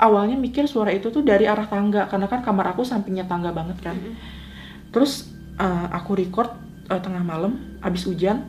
awalnya 0.00 0.34
mikir 0.40 0.64
suara 0.64 0.88
itu 0.90 1.12
tuh 1.12 1.20
dari 1.20 1.44
arah 1.44 1.68
tangga 1.68 2.08
karena 2.08 2.24
kan 2.24 2.40
kamar 2.40 2.72
aku 2.72 2.82
sampingnya 2.82 3.28
tangga 3.28 3.52
banget 3.52 3.76
kan. 3.84 3.94
Terus 4.88 5.28
uh, 5.60 5.92
aku 5.92 6.16
record 6.16 6.56
uh, 6.88 6.98
tengah 6.98 7.20
malam 7.20 7.76
abis 7.84 8.08
hujan 8.08 8.48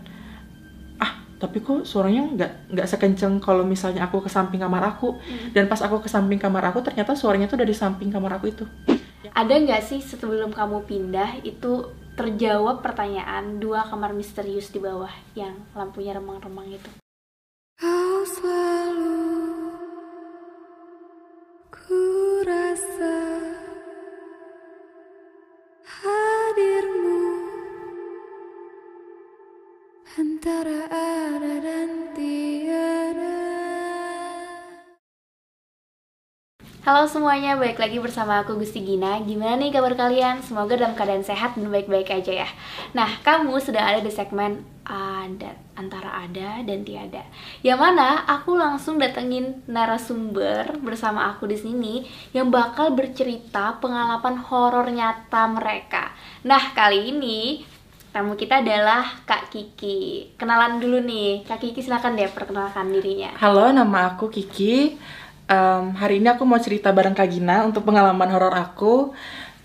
ah 0.97 1.19
tapi 1.37 1.59
kok 1.59 1.83
suaranya 1.83 2.23
nggak 2.31 2.51
nggak 2.71 2.87
sekenceng 2.87 3.43
kalau 3.43 3.67
misalnya 3.67 4.07
aku 4.07 4.23
ke 4.23 4.31
samping 4.31 4.63
kamar 4.63 4.95
aku. 4.95 5.19
Dan 5.51 5.67
pas 5.67 5.83
aku 5.83 5.99
ke 5.99 6.07
samping 6.07 6.39
kamar 6.39 6.71
aku 6.71 6.79
ternyata 6.79 7.13
suaranya 7.13 7.51
tuh 7.51 7.59
dari 7.59 7.75
samping 7.75 8.07
kamar 8.07 8.39
aku 8.39 8.47
itu. 8.47 8.65
Ada 9.35 9.53
nggak 9.59 9.83
sih 9.83 9.99
sebelum 9.99 10.55
kamu 10.55 10.87
pindah 10.87 11.43
itu 11.43 11.91
terjawab 12.15 12.83
pertanyaan 12.83 13.59
dua 13.59 13.87
kamar 13.87 14.11
misterius 14.15 14.71
di 14.71 14.79
bawah 14.79 15.11
yang 15.35 15.55
lampunya 15.71 16.15
remang-remang 16.15 16.67
itu? 16.67 17.00
Hadirmu 26.01 27.19
antara 30.19 30.79
Halo 36.81 37.05
semuanya, 37.05 37.61
balik 37.61 37.77
lagi 37.77 38.01
bersama 38.01 38.41
aku 38.41 38.57
Gusti 38.57 38.81
Gina. 38.81 39.21
Gimana 39.21 39.53
nih 39.53 39.69
kabar 39.69 39.93
kalian? 39.93 40.41
Semoga 40.41 40.73
dalam 40.73 40.97
keadaan 40.97 41.21
sehat 41.21 41.53
dan 41.53 41.69
baik-baik 41.69 42.09
aja 42.09 42.41
ya. 42.41 42.49
Nah, 42.97 43.21
kamu 43.21 43.53
sedang 43.61 43.85
ada 43.85 44.01
di 44.01 44.09
segmen 44.09 44.65
ada 44.81 45.53
antara 45.77 46.25
ada 46.25 46.65
dan 46.65 46.81
tiada. 46.81 47.21
Yang 47.61 47.85
mana 47.85 48.25
aku 48.25 48.57
langsung 48.57 48.97
datengin 48.97 49.61
narasumber 49.69 50.73
bersama 50.81 51.29
aku 51.29 51.45
di 51.45 51.61
sini 51.61 52.01
Yang 52.33 52.49
bakal 52.49 52.97
bercerita 52.97 53.77
pengalaman 53.77 54.41
horor 54.41 54.89
nyata 54.89 55.53
mereka. 55.53 56.09
Nah, 56.49 56.73
kali 56.73 57.13
ini 57.13 57.61
tamu 58.09 58.33
kita 58.33 58.65
adalah 58.65 59.05
Kak 59.29 59.53
Kiki. 59.53 60.33
Kenalan 60.33 60.81
dulu 60.81 60.97
nih, 60.97 61.45
Kak 61.45 61.61
Kiki 61.61 61.85
silakan 61.85 62.17
deh 62.17 62.25
perkenalkan 62.25 62.89
dirinya. 62.89 63.37
Halo 63.37 63.69
nama 63.69 64.17
aku 64.17 64.33
Kiki 64.33 64.97
Em, 65.51 65.83
hari 65.99 66.23
ini 66.23 66.31
aku 66.31 66.47
mau 66.47 66.63
cerita 66.63 66.95
bareng 66.95 67.11
Kak 67.11 67.27
Gina 67.27 67.67
untuk 67.67 67.83
pengalaman 67.83 68.31
horor 68.31 68.55
aku 68.55 69.11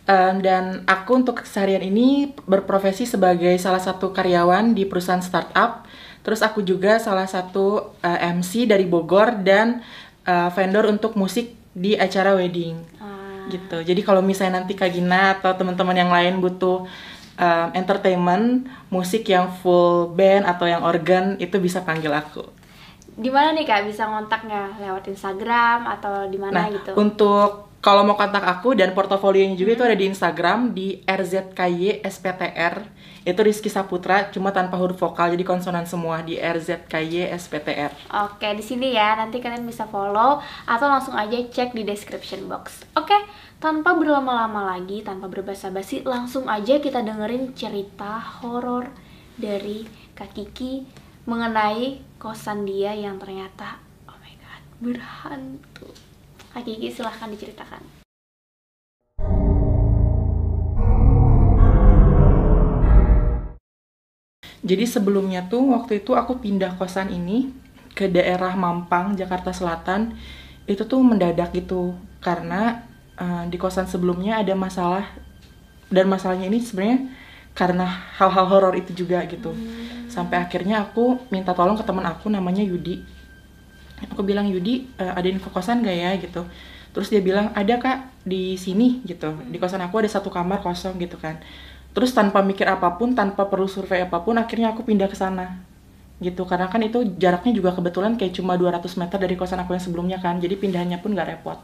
Em, 0.06 0.39
dan 0.39 0.87
aku 0.87 1.19
untuk 1.19 1.43
keseharian 1.43 1.83
ini 1.83 2.31
berprofesi 2.47 3.11
sebagai 3.11 3.51
salah 3.59 3.83
satu 3.83 4.15
karyawan 4.15 4.70
di 4.70 4.87
perusahaan 4.87 5.19
startup. 5.19 5.83
Terus 6.23 6.47
aku 6.47 6.62
juga 6.62 7.03
salah 7.03 7.27
satu 7.27 7.91
eh, 8.06 8.31
MC 8.31 8.70
dari 8.70 8.87
Bogor 8.87 9.43
dan 9.43 9.83
eh, 10.23 10.48
vendor 10.55 10.87
untuk 10.87 11.19
musik 11.19 11.59
di 11.75 11.98
acara 11.98 12.39
wedding. 12.39 12.78
Ah. 13.03 13.50
Gitu. 13.50 13.83
Jadi 13.83 14.00
kalau 14.06 14.23
misalnya 14.23 14.62
nanti 14.62 14.78
Kak 14.78 14.95
Gina 14.95 15.43
atau 15.43 15.50
teman-teman 15.59 15.98
yang 15.98 16.11
lain 16.15 16.39
butuh 16.39 16.87
em, 17.34 17.75
entertainment, 17.75 18.71
musik 18.95 19.27
yang 19.27 19.50
full 19.59 20.15
band 20.15 20.47
atau 20.47 20.71
yang 20.71 20.87
organ 20.87 21.34
itu 21.43 21.59
bisa 21.59 21.83
panggil 21.83 22.15
aku. 22.15 22.47
Di 23.17 23.33
mana 23.33 23.56
nih 23.56 23.64
kak 23.64 23.89
bisa 23.89 24.05
ngontaknya 24.05 24.77
lewat 24.77 25.09
Instagram 25.09 25.89
atau 25.89 26.28
di 26.28 26.36
Nah, 26.36 26.53
mana 26.53 26.69
gitu? 26.69 26.92
untuk 26.92 27.67
kalau 27.81 28.03
mau 28.03 28.19
kontak 28.19 28.42
aku 28.42 28.75
dan 28.75 28.92
portofolionya 28.92 29.55
juga 29.55 29.78
itu 29.78 29.84
ada 29.86 29.95
di 29.95 30.11
Instagram 30.11 30.75
di 30.75 31.00
RZKY 31.06 32.03
SPTR. 32.03 32.83
Itu 33.22 33.41
Rizky 33.47 33.70
Saputra 33.70 34.26
cuma 34.34 34.50
tanpa 34.50 34.75
huruf 34.75 34.99
vokal 34.99 35.34
jadi 35.38 35.47
konsonan 35.47 35.87
semua 35.87 36.19
di 36.22 36.34
RZKY 36.34 37.31
SPTR. 37.38 37.94
Oke 38.26 38.49
di 38.59 38.65
sini 38.66 38.91
ya 38.91 39.15
nanti 39.15 39.38
kalian 39.38 39.62
bisa 39.66 39.87
follow 39.87 40.43
atau 40.66 40.87
langsung 40.91 41.15
aja 41.15 41.38
cek 41.38 41.78
di 41.78 41.87
description 41.87 42.50
box. 42.50 42.82
Oke 42.99 43.15
tanpa 43.62 43.94
berlama-lama 43.94 44.76
lagi 44.76 45.06
tanpa 45.06 45.31
berbasa-basi 45.31 46.03
langsung 46.03 46.50
aja 46.50 46.82
kita 46.82 47.06
dengerin 47.06 47.55
cerita 47.55 48.19
horor 48.43 48.91
dari 49.38 49.87
Kak 50.19 50.34
Kiki 50.34 50.87
mengenai 51.26 52.06
kosan 52.16 52.65
dia 52.65 52.97
yang 52.97 53.21
ternyata 53.21 53.77
oh 54.09 54.16
my 54.16 54.34
god 54.41 54.62
berhantu. 54.81 55.88
Kak 56.56 56.65
Kiki 56.65 56.88
silahkan 56.88 57.28
diceritakan. 57.28 57.84
Jadi 64.66 64.84
sebelumnya 64.88 65.47
tuh 65.47 65.76
waktu 65.76 66.03
itu 66.03 66.16
aku 66.16 66.41
pindah 66.41 66.75
kosan 66.81 67.12
ini 67.12 67.55
ke 67.93 68.09
daerah 68.10 68.56
Mampang, 68.56 69.15
Jakarta 69.15 69.53
Selatan. 69.53 70.16
Itu 70.65 70.88
tuh 70.88 71.05
mendadak 71.05 71.53
gitu 71.53 71.94
karena 72.25 72.82
eh, 73.21 73.44
di 73.47 73.60
kosan 73.60 73.87
sebelumnya 73.87 74.41
ada 74.41 74.56
masalah 74.56 75.06
dan 75.93 76.09
masalahnya 76.10 76.49
ini 76.50 76.59
sebenarnya 76.65 77.12
karena 77.56 77.89
hal-hal 78.21 78.47
horor 78.47 78.75
itu 78.77 78.93
juga 78.93 79.25
gitu. 79.25 79.56
Sampai 80.12 80.44
akhirnya 80.44 80.84
aku 80.84 81.17
minta 81.33 81.56
tolong 81.56 81.75
ke 81.75 81.83
teman 81.83 82.05
aku 82.05 82.28
namanya 82.28 82.61
Yudi. 82.61 83.00
Aku 84.12 84.21
bilang 84.21 84.44
Yudi 84.44 84.84
eh, 85.00 85.09
ada 85.09 85.25
info 85.25 85.49
kosan 85.49 85.81
gak 85.81 85.97
ya 85.97 86.12
gitu. 86.21 86.44
Terus 86.93 87.09
dia 87.09 87.25
bilang 87.25 87.53
ada 87.56 87.81
kak 87.81 88.12
di 88.28 88.61
sini 88.61 89.00
gitu. 89.09 89.33
Di 89.49 89.56
kosan 89.56 89.81
aku 89.81 90.05
ada 90.05 90.09
satu 90.12 90.28
kamar 90.28 90.61
kosong 90.61 91.00
gitu 91.00 91.17
kan. 91.17 91.41
Terus 91.97 92.12
tanpa 92.12 92.44
mikir 92.44 92.69
apa 92.69 92.93
pun, 93.00 93.17
tanpa 93.17 93.49
perlu 93.49 93.65
survei 93.65 94.05
apa 94.05 94.21
pun, 94.21 94.37
akhirnya 94.37 94.77
aku 94.77 94.84
pindah 94.84 95.09
ke 95.09 95.17
sana. 95.17 95.65
Gitu, 96.21 96.44
karena 96.44 96.69
kan 96.69 96.81
itu 96.84 97.09
jaraknya 97.17 97.56
juga 97.56 97.73
kebetulan 97.73 98.21
kayak 98.21 98.37
cuma 98.37 98.56
200 98.56 98.84
meter 99.00 99.17
dari 99.17 99.33
kosan 99.33 99.65
aku 99.65 99.73
yang 99.73 99.81
sebelumnya 99.81 100.19
kan. 100.21 100.37
Jadi 100.37 100.61
pindahannya 100.61 101.00
pun 101.00 101.17
gak 101.17 101.28
repot. 101.33 101.56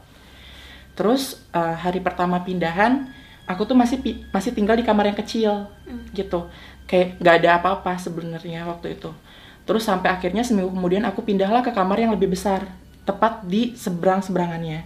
Terus 0.97 1.37
eh, 1.53 1.77
hari 1.77 2.01
pertama 2.01 2.41
pindahan, 2.41 3.13
aku 3.43 3.67
tuh 3.67 3.75
masih 3.75 3.99
masih 4.31 4.51
tinggal 4.55 4.75
di 4.79 4.85
kamar 4.85 5.11
yang 5.11 5.17
kecil 5.19 5.67
gitu. 6.15 6.47
Kayak 6.87 7.19
gak 7.19 7.35
ada 7.43 7.49
apa-apa 7.59 7.95
sebenarnya 7.99 8.67
waktu 8.67 8.95
itu. 8.99 9.11
Terus 9.63 9.87
sampai 9.87 10.11
akhirnya 10.11 10.43
seminggu 10.43 10.71
kemudian 10.75 11.03
aku 11.07 11.23
pindahlah 11.23 11.63
ke 11.63 11.71
kamar 11.71 11.95
yang 11.95 12.11
lebih 12.11 12.31
besar, 12.31 12.67
tepat 13.07 13.43
di 13.47 13.71
seberang-seberangannya. 13.79 14.83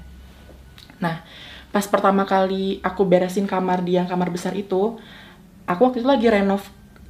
Nah, 1.01 1.25
pas 1.73 1.85
pertama 1.89 2.25
kali 2.25 2.77
aku 2.85 3.01
beresin 3.01 3.49
kamar 3.49 3.81
di 3.81 3.97
yang 3.97 4.05
kamar 4.05 4.29
besar 4.29 4.53
itu, 4.53 4.97
aku 5.65 5.81
waktu 5.89 6.05
itu 6.05 6.07
lagi 6.09 6.27
renov 6.29 6.61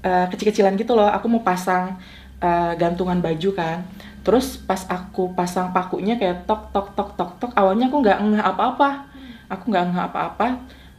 eh, 0.03 0.27
kecil-kecilan 0.31 0.79
gitu 0.79 0.95
loh. 0.95 1.11
Aku 1.11 1.27
mau 1.27 1.43
pasang 1.43 1.99
eh, 2.39 2.73
gantungan 2.79 3.19
baju 3.19 3.51
kan. 3.51 3.83
Terus 4.23 4.59
pas 4.59 4.83
aku 4.87 5.31
pasang 5.35 5.71
pakunya 5.71 6.19
kayak 6.19 6.47
tok 6.47 6.71
tok 6.71 6.95
tok 6.95 7.15
tok 7.15 7.31
tok, 7.39 7.51
awalnya 7.55 7.91
aku 7.91 7.99
nggak 7.99 8.19
ngeh 8.31 8.43
apa-apa. 8.43 9.11
Aku 9.51 9.71
nggak 9.71 9.91
ngeh 9.91 10.03
apa-apa. 10.07 10.47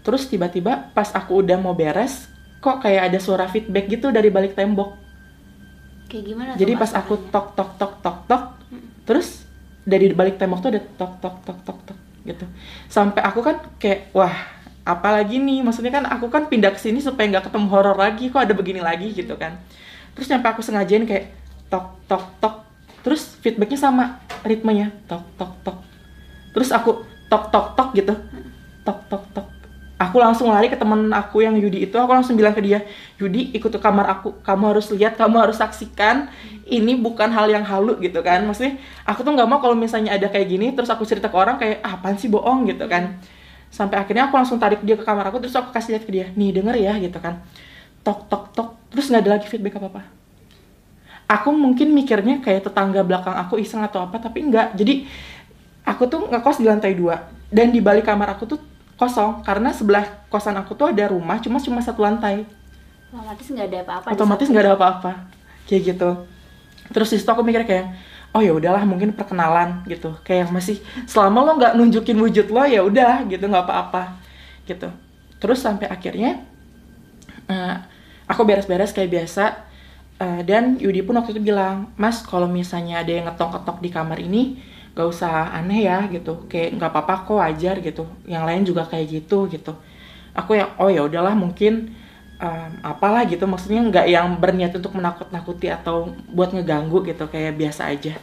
Terus 0.03 0.27
tiba-tiba 0.31 0.91
pas 0.95 1.11
aku 1.13 1.45
udah 1.45 1.59
mau 1.61 1.75
beres, 1.77 2.31
kok 2.63 2.83
kayak 2.83 3.13
ada 3.13 3.19
suara 3.21 3.47
feedback 3.51 3.91
gitu 3.91 4.09
dari 4.11 4.33
balik 4.33 4.57
tembok. 4.57 4.97
Kayak 6.09 6.25
gimana? 6.25 6.51
tuh, 6.55 6.59
Jadi 6.65 6.73
pas 6.77 6.91
aku 6.97 7.15
tok 7.29 7.47
tok 7.53 7.71
tok 7.77 7.93
tok 8.01 8.19
tok, 8.25 8.45
terus 9.05 9.45
dari 9.85 10.13
balik 10.13 10.41
tembok 10.41 10.65
tuh 10.65 10.71
ada 10.73 10.81
tok 10.81 11.13
tok 11.21 11.37
tok 11.45 11.59
tok 11.65 11.79
tok 11.85 11.99
gitu. 12.25 12.45
Sampai 12.89 13.21
aku 13.25 13.41
kan 13.45 13.57
kayak 13.77 14.13
wah 14.17 14.33
apalagi 14.89 15.37
nih 15.37 15.61
maksudnya 15.61 15.93
kan 15.93 16.05
aku 16.09 16.33
kan 16.33 16.49
pindah 16.49 16.73
ke 16.73 16.81
sini 16.81 17.05
supaya 17.05 17.29
nggak 17.29 17.53
ketemu 17.53 17.67
horor 17.69 17.97
lagi 17.97 18.33
kok 18.33 18.41
ada 18.41 18.57
begini 18.57 18.81
lagi 18.81 19.13
gitu 19.13 19.37
kan. 19.37 19.61
Terus 20.17 20.27
nyampe 20.33 20.49
aku 20.49 20.65
sengajain 20.65 21.05
kayak 21.05 21.37
tok 21.69 22.01
tok 22.09 22.25
tok 22.41 22.55
terus 23.05 23.37
feedbacknya 23.41 23.79
sama 23.81 24.05
ritmenya 24.45 24.93
tok 25.09 25.25
tok 25.41 25.53
tok 25.65 25.77
terus 26.53 26.69
aku 26.73 27.05
tok 27.33 27.49
tok 27.53 27.67
tok 27.77 27.89
gitu 27.97 28.15
tok 28.85 28.99
tok 29.09 29.25
tok 29.33 29.48
aku 29.99 30.17
langsung 30.23 30.49
lari 30.55 30.71
ke 30.71 30.79
temen 30.79 31.11
aku 31.11 31.43
yang 31.43 31.59
Yudi 31.59 31.91
itu. 31.91 31.97
Aku 31.99 32.15
langsung 32.15 32.39
bilang 32.39 32.55
ke 32.55 32.63
dia 32.63 32.87
Yudi 33.19 33.51
ikut 33.53 33.69
ke 33.69 33.81
kamar 33.83 34.07
aku. 34.07 34.39
Kamu 34.47 34.73
harus 34.73 34.87
lihat 34.95 35.19
kamu 35.19 35.37
harus 35.43 35.59
saksikan. 35.59 36.31
Ini 36.65 36.97
bukan 37.03 37.29
hal 37.35 37.51
yang 37.51 37.67
halu 37.67 37.99
gitu 37.99 38.23
kan. 38.23 38.47
Maksudnya 38.47 38.79
aku 39.03 39.27
tuh 39.27 39.35
nggak 39.35 39.49
mau 39.51 39.59
kalau 39.59 39.75
misalnya 39.75 40.15
ada 40.15 40.31
kayak 40.31 40.47
gini 40.49 40.73
terus 40.73 40.89
aku 40.89 41.03
cerita 41.03 41.27
ke 41.29 41.37
orang 41.37 41.59
kayak 41.59 41.83
ah, 41.83 41.99
apaan 41.99 42.15
sih 42.17 42.31
bohong 42.31 42.71
gitu 42.71 42.87
kan. 42.87 43.19
Sampai 43.69 44.01
akhirnya 44.01 44.31
aku 44.31 44.39
langsung 44.39 44.57
tarik 44.57 44.81
dia 44.87 44.97
ke 44.97 45.05
kamar 45.05 45.29
aku 45.29 45.43
terus 45.45 45.53
aku 45.59 45.75
kasih 45.75 45.99
lihat 45.99 46.05
ke 46.09 46.13
dia 46.15 46.27
nih 46.33 46.63
denger 46.63 46.77
ya 46.79 46.95
gitu 47.03 47.19
kan. 47.19 47.43
Tok 48.07 48.31
tok 48.31 48.55
tok. 48.55 48.69
Terus 48.95 49.11
nggak 49.11 49.23
ada 49.27 49.31
lagi 49.37 49.47
feedback 49.51 49.77
apa 49.83 49.91
apa 49.93 50.03
aku 51.29 51.53
mungkin 51.53 51.93
mikirnya 51.93 52.41
kayak 52.41 52.73
tetangga 52.73 53.05
belakang 53.05 53.37
aku 53.37 53.61
iseng 53.61 53.85
atau 53.85 54.01
apa 54.01 54.17
tapi 54.17 54.49
enggak 54.49 54.73
jadi 54.73 55.05
aku 55.85 56.09
tuh 56.09 56.29
ngekos 56.29 56.61
di 56.61 56.67
lantai 56.69 56.93
dua. 56.93 57.17
Dan 57.49 57.73
di 57.73 57.81
balik 57.81 58.05
kamar 58.05 58.37
aku 58.37 58.45
tuh 58.45 58.61
kosong. 58.99 59.47
Karena 59.47 59.71
sebelah 59.71 60.05
kosan 60.29 60.59
aku 60.59 60.75
tuh 60.75 60.91
ada 60.91 61.09
rumah 61.09 61.39
cuma 61.39 61.63
cuma 61.63 61.81
satu 61.81 62.03
lantai. 62.03 62.45
Otomatis 63.09 63.47
nggak 63.49 63.67
ada 63.73 63.79
apa-apa. 63.87 64.07
otomatis 64.13 64.47
nggak 64.51 64.65
ada 64.67 64.73
apa-apa. 64.77 65.13
Kayak 65.65 65.83
gitu. 65.95 66.11
Terus 66.93 67.09
di 67.15 67.17
situ 67.17 67.31
aku 67.31 67.41
mikir 67.47 67.65
kayak 67.65 67.87
oh 68.37 68.45
ya 68.45 68.53
udahlah 68.53 68.85
mungkin 68.85 69.17
perkenalan 69.17 69.87
gitu. 69.89 70.13
Kayak 70.27 70.49
yang 70.49 70.53
masih 70.53 70.77
selama 71.09 71.47
lo 71.47 71.53
nggak 71.57 71.73
nunjukin 71.79 72.19
wujud 72.19 72.53
lo 72.53 72.67
ya 72.67 72.83
udah 72.85 73.25
gitu 73.31 73.47
nggak 73.47 73.65
apa-apa 73.65 74.19
gitu. 74.69 74.93
Terus 75.41 75.63
sampai 75.63 75.89
akhirnya 75.89 76.43
eh, 77.49 77.77
aku 78.29 78.45
beres-beres 78.45 78.93
kayak 78.93 79.09
biasa 79.09 79.69
Eh, 80.19 80.43
dan 80.43 80.75
Yudi 80.83 81.07
pun 81.07 81.15
waktu 81.15 81.31
itu 81.31 81.55
bilang 81.55 81.95
mas 81.95 82.27
kalau 82.27 82.51
misalnya 82.51 83.07
ada 83.07 83.13
yang 83.15 83.31
ngetok-ngetok 83.31 83.79
di 83.79 83.91
kamar 83.95 84.19
ini 84.19 84.59
gak 84.99 85.07
usah 85.15 85.55
aneh 85.55 85.87
ya 85.87 86.11
gitu. 86.11 86.51
Kayak 86.51 86.75
nggak 86.75 86.91
apa-apa 86.91 87.15
kok 87.23 87.39
wajar 87.39 87.79
gitu. 87.79 88.03
Yang 88.27 88.43
lain 88.51 88.63
juga 88.67 88.83
kayak 88.83 89.07
gitu 89.07 89.47
gitu. 89.47 89.71
Aku 90.35 90.59
yang 90.59 90.75
oh 90.75 90.91
ya 90.91 91.07
udahlah 91.07 91.39
mungkin 91.39 91.95
um, 92.43 92.71
apalah 92.83 93.23
gitu. 93.31 93.47
Maksudnya 93.47 93.87
nggak 93.87 94.07
yang 94.11 94.27
berniat 94.43 94.75
untuk 94.75 94.99
menakut-nakuti 94.99 95.71
atau 95.71 96.11
buat 96.35 96.51
ngeganggu 96.51 97.07
gitu. 97.07 97.31
Kayak 97.31 97.55
biasa 97.55 97.95
aja. 97.95 98.19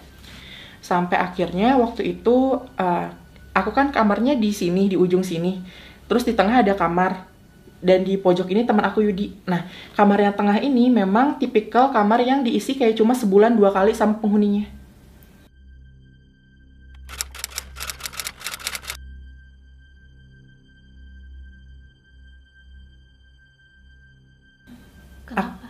Sampai 0.84 1.16
akhirnya 1.16 1.80
waktu 1.80 2.20
itu 2.20 2.60
uh, 2.60 3.08
aku 3.56 3.72
kan 3.72 3.96
kamarnya 3.96 4.36
di 4.36 4.52
sini 4.52 4.92
di 4.92 5.00
ujung 5.00 5.24
sini. 5.24 5.64
Terus 6.12 6.28
di 6.28 6.36
tengah 6.36 6.60
ada 6.60 6.76
kamar. 6.76 7.32
Dan 7.86 8.02
di 8.02 8.18
pojok 8.18 8.50
ini 8.50 8.66
teman 8.66 8.84
aku 8.84 9.00
Yudi. 9.00 9.32
Nah 9.48 9.64
kamar 9.96 10.20
yang 10.20 10.36
tengah 10.36 10.60
ini 10.60 10.92
memang 10.92 11.40
tipikal 11.40 11.94
kamar 11.96 12.20
yang 12.20 12.44
diisi 12.44 12.76
kayak 12.76 13.00
cuma 13.00 13.16
sebulan 13.16 13.56
dua 13.56 13.72
kali 13.72 13.96
sama 13.96 14.20
penghuninya 14.20 14.85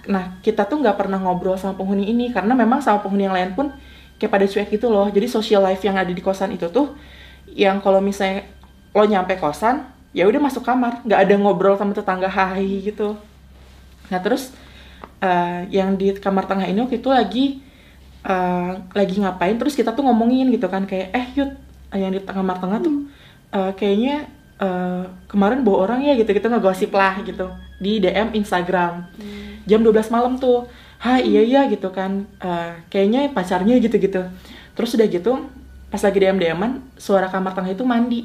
Nah, 0.07 0.37
kita 0.45 0.65
tuh 0.69 0.81
nggak 0.81 0.97
pernah 0.97 1.17
ngobrol 1.17 1.57
sama 1.57 1.77
penghuni 1.77 2.09
ini 2.09 2.29
karena 2.29 2.53
memang 2.53 2.81
sama 2.81 3.01
penghuni 3.01 3.25
yang 3.25 3.35
lain 3.35 3.51
pun 3.57 3.73
kayak 4.21 4.31
pada 4.31 4.45
cuek 4.45 4.69
gitu 4.69 4.87
loh. 4.89 5.07
Jadi 5.09 5.27
social 5.29 5.61
life 5.65 5.81
yang 5.81 5.97
ada 5.97 6.09
di 6.09 6.21
kosan 6.21 6.53
itu 6.53 6.69
tuh 6.69 6.93
yang 7.51 7.81
kalau 7.81 7.99
misalnya 8.01 8.45
lo 8.95 9.03
nyampe 9.05 9.35
kosan, 9.37 9.85
ya 10.15 10.25
udah 10.29 10.39
masuk 10.39 10.63
kamar, 10.63 11.03
nggak 11.03 11.19
ada 11.27 11.33
ngobrol 11.35 11.75
sama 11.75 11.91
tetangga 11.91 12.29
hai 12.31 12.85
gitu. 12.85 13.17
Nah, 14.09 14.19
terus 14.21 14.53
eh, 15.21 15.59
yang 15.73 15.97
di 15.97 16.13
kamar 16.17 16.45
tengah 16.49 16.67
ini 16.69 16.79
waktu 16.83 16.97
itu 17.01 17.09
lagi 17.09 17.45
eh, 18.25 18.71
lagi 18.93 19.15
ngapain 19.21 19.55
terus 19.57 19.73
kita 19.77 19.91
tuh 19.93 20.03
ngomongin 20.05 20.49
gitu 20.53 20.67
kan 20.69 20.83
kayak 20.89 21.07
eh 21.13 21.27
yud 21.37 21.51
yang 21.95 22.11
di 22.11 22.19
kamar 22.23 22.57
tengah 22.61 22.79
tuh 22.81 22.95
eh, 23.53 23.71
kayaknya 23.77 24.15
eh, 24.61 25.03
kemarin 25.29 25.61
bawa 25.65 25.77
orang 25.89 25.99
ya 26.05 26.13
gitu 26.17 26.29
gitu 26.33 26.47
ngegosip 26.49 26.91
lah 26.93 27.21
gitu 27.25 27.47
di 27.81 27.99
DM 27.99 28.35
Instagram. 28.37 29.09
Jam 29.65 29.81
12 29.81 30.13
malam 30.13 30.37
tuh. 30.39 30.67
Ha 31.03 31.19
iya 31.21 31.41
iya 31.43 31.61
gitu 31.69 31.91
kan. 31.91 32.25
Eh, 32.39 32.71
kayaknya 32.89 33.29
pacarnya 33.31 33.77
gitu 33.79 33.97
gitu 33.99 34.23
terus 34.75 34.91
udah 34.91 35.07
gitu 35.07 35.33
pas 35.87 36.03
lagi 36.03 36.19
DM 36.19 36.35
DMan 36.35 36.83
suara 36.99 37.31
kamar 37.31 37.55
tengah 37.55 37.71
itu 37.71 37.87
mandi. 37.87 38.21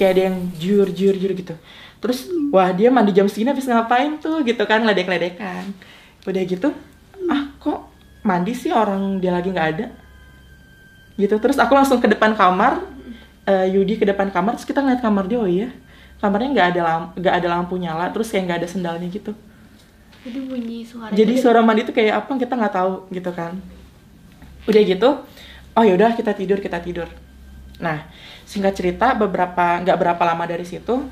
Kayak 0.00 0.12
ada 0.16 0.22
yang 0.32 0.36
jur 0.56 0.88
jur 0.88 1.14
jur 1.20 1.32
gitu. 1.36 1.54
Terus 2.00 2.26
wah 2.48 2.72
dia 2.72 2.88
mandi 2.88 3.12
jam 3.12 3.28
segini 3.28 3.52
habis 3.52 3.68
ngapain 3.68 4.18
tuh 4.18 4.40
gitu 4.42 4.64
kan 4.66 4.82
ledek 4.82 5.06
ledekan 5.06 5.70
udah 6.22 6.42
gitu 6.46 6.70
ah 7.26 7.50
kok 7.58 7.90
mandi 8.22 8.54
sih 8.54 8.72
orang 8.72 9.20
dia 9.20 9.30
lagi 9.30 9.52
nggak 9.52 9.68
ada? 9.76 9.86
Gitu. 11.20 11.36
Terus 11.36 11.60
aku 11.60 11.76
langsung 11.76 12.00
ke 12.00 12.08
depan 12.08 12.32
kamar 12.32 12.80
eh, 13.46 13.66
Yudi 13.72 13.98
ke 13.98 14.04
depan 14.06 14.30
kamar 14.30 14.58
terus 14.58 14.68
kita 14.68 14.82
ngeliat 14.82 15.02
kamar 15.02 15.24
dia 15.26 15.38
oh 15.38 15.48
iya 15.48 15.70
kamarnya 16.22 16.48
nggak 16.54 16.68
ada 16.76 16.80
lampu 16.86 17.10
nggak 17.18 17.34
ada 17.42 17.48
lampu 17.50 17.74
nyala 17.78 18.06
terus 18.14 18.30
kayak 18.30 18.44
nggak 18.46 18.58
ada 18.62 18.68
sendalnya 18.70 19.08
gitu. 19.10 19.34
Jadi 20.22 20.38
bunyi 20.46 20.86
suara 20.86 21.10
jadi 21.10 21.32
suara 21.34 21.60
mandi 21.66 21.82
itu 21.82 21.90
kayak 21.90 22.22
apa 22.22 22.30
kita 22.38 22.54
nggak 22.54 22.74
tahu 22.78 22.92
gitu 23.10 23.30
kan. 23.34 23.58
Udah 24.70 24.82
gitu 24.86 25.08
oh 25.74 25.84
yaudah 25.84 26.14
kita 26.14 26.30
tidur 26.38 26.62
kita 26.62 26.78
tidur. 26.78 27.10
Nah 27.82 28.06
singkat 28.46 28.78
cerita 28.78 29.18
beberapa 29.18 29.82
nggak 29.82 29.98
berapa 29.98 30.22
lama 30.22 30.44
dari 30.46 30.62
situ 30.62 31.02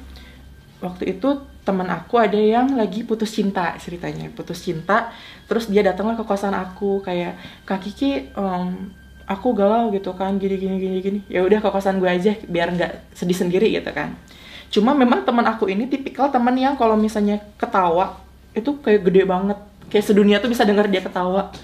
waktu 0.79 1.19
itu 1.19 1.43
teman 1.61 1.88
aku 1.93 2.17
ada 2.17 2.41
yang 2.41 2.73
lagi 2.75 3.05
putus 3.05 3.37
cinta 3.37 3.77
ceritanya 3.77 4.32
putus 4.32 4.65
cinta 4.65 5.12
terus 5.44 5.69
dia 5.69 5.85
datanglah 5.85 6.17
ke 6.17 6.25
kosan 6.25 6.56
aku 6.56 7.05
kayak 7.05 7.37
kak 7.69 7.85
Kiki 7.85 8.32
em, 8.32 8.91
aku 9.31 9.55
galau 9.55 9.94
gitu 9.94 10.11
kan 10.19 10.35
gini 10.43 10.59
gini 10.59 10.77
gini 10.82 10.97
gini. 10.99 11.19
Ya 11.31 11.47
udah 11.47 11.62
ke 11.62 11.69
kosan 11.71 12.03
gue 12.03 12.11
aja 12.11 12.35
biar 12.50 12.75
nggak 12.75 13.15
sedih 13.15 13.38
sendiri 13.38 13.71
gitu 13.71 13.87
kan. 13.94 14.19
Cuma 14.75 14.91
memang 14.91 15.23
teman 15.23 15.47
aku 15.47 15.71
ini 15.71 15.87
tipikal 15.87 16.35
teman 16.35 16.59
yang 16.59 16.75
kalau 16.75 16.99
misalnya 16.99 17.38
ketawa 17.55 18.19
itu 18.59 18.75
kayak 18.82 19.06
gede 19.06 19.23
banget. 19.31 19.59
Kayak 19.87 20.05
sedunia 20.11 20.37
tuh 20.43 20.50
bisa 20.50 20.67
dengar 20.67 20.91
dia 20.91 20.99
ketawa 20.99 21.55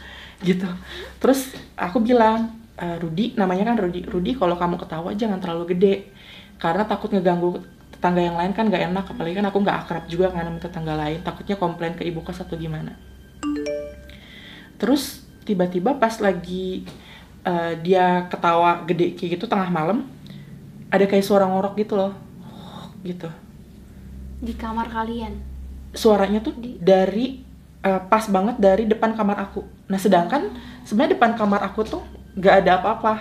gitu. 0.47 0.71
Terus 1.19 1.51
aku 1.75 1.99
bilang 1.99 2.55
"Eh, 2.79 2.97
Rudi 3.03 3.35
namanya 3.35 3.75
kan 3.75 3.83
Rudi. 3.83 4.07
Rudi 4.07 4.39
kalau 4.39 4.55
kamu 4.55 4.79
ketawa 4.79 5.11
jangan 5.19 5.43
terlalu 5.43 5.75
gede. 5.75 5.95
Karena 6.63 6.87
takut 6.87 7.11
ngeganggu 7.11 7.59
tetangga 7.91 8.23
yang 8.23 8.39
lain 8.39 8.55
kan 8.55 8.71
gak 8.71 8.95
enak. 8.95 9.05
Apalagi 9.11 9.35
kan 9.35 9.47
aku 9.51 9.59
nggak 9.59 9.79
akrab 9.87 10.05
juga 10.07 10.31
kan 10.31 10.47
sama 10.47 10.59
tetangga 10.63 10.95
lain. 10.95 11.19
Takutnya 11.27 11.59
komplain 11.59 11.99
ke 11.99 12.07
ibu 12.07 12.23
kos 12.23 12.39
atau 12.39 12.55
gimana. 12.55 12.95
Terus 14.79 15.27
tiba-tiba 15.43 15.95
pas 15.99 16.15
lagi 16.19 16.87
eh, 17.47 17.73
dia 17.81 18.27
ketawa 18.27 18.83
gede 18.89 19.15
kayak 19.15 19.39
gitu 19.39 19.45
tengah 19.47 19.71
malam 19.71 20.05
ada 20.91 21.05
kayak 21.07 21.25
suara 21.27 21.47
ngorok 21.47 21.75
gitu 21.81 21.95
loh 21.99 22.13
gitu 23.07 23.31
di 24.43 24.53
kamar 24.53 24.93
kalian. 24.93 25.33
suaranya 25.97 26.45
tuh 26.45 26.53
Di- 26.61 26.77
dari 26.77 27.41
eh, 27.81 28.01
pas 28.11 28.25
banget 28.29 28.57
dari 28.61 28.85
depan 28.85 29.17
kamar 29.17 29.39
aku. 29.49 29.65
Nah 29.89 29.97
sedangkan 29.97 30.53
sebenarnya 30.85 31.17
depan 31.17 31.33
kamar 31.39 31.61
aku 31.65 31.81
tuh 31.87 32.03
nggak 32.37 32.55
ada 32.65 32.73
apa-apa. 32.83 33.15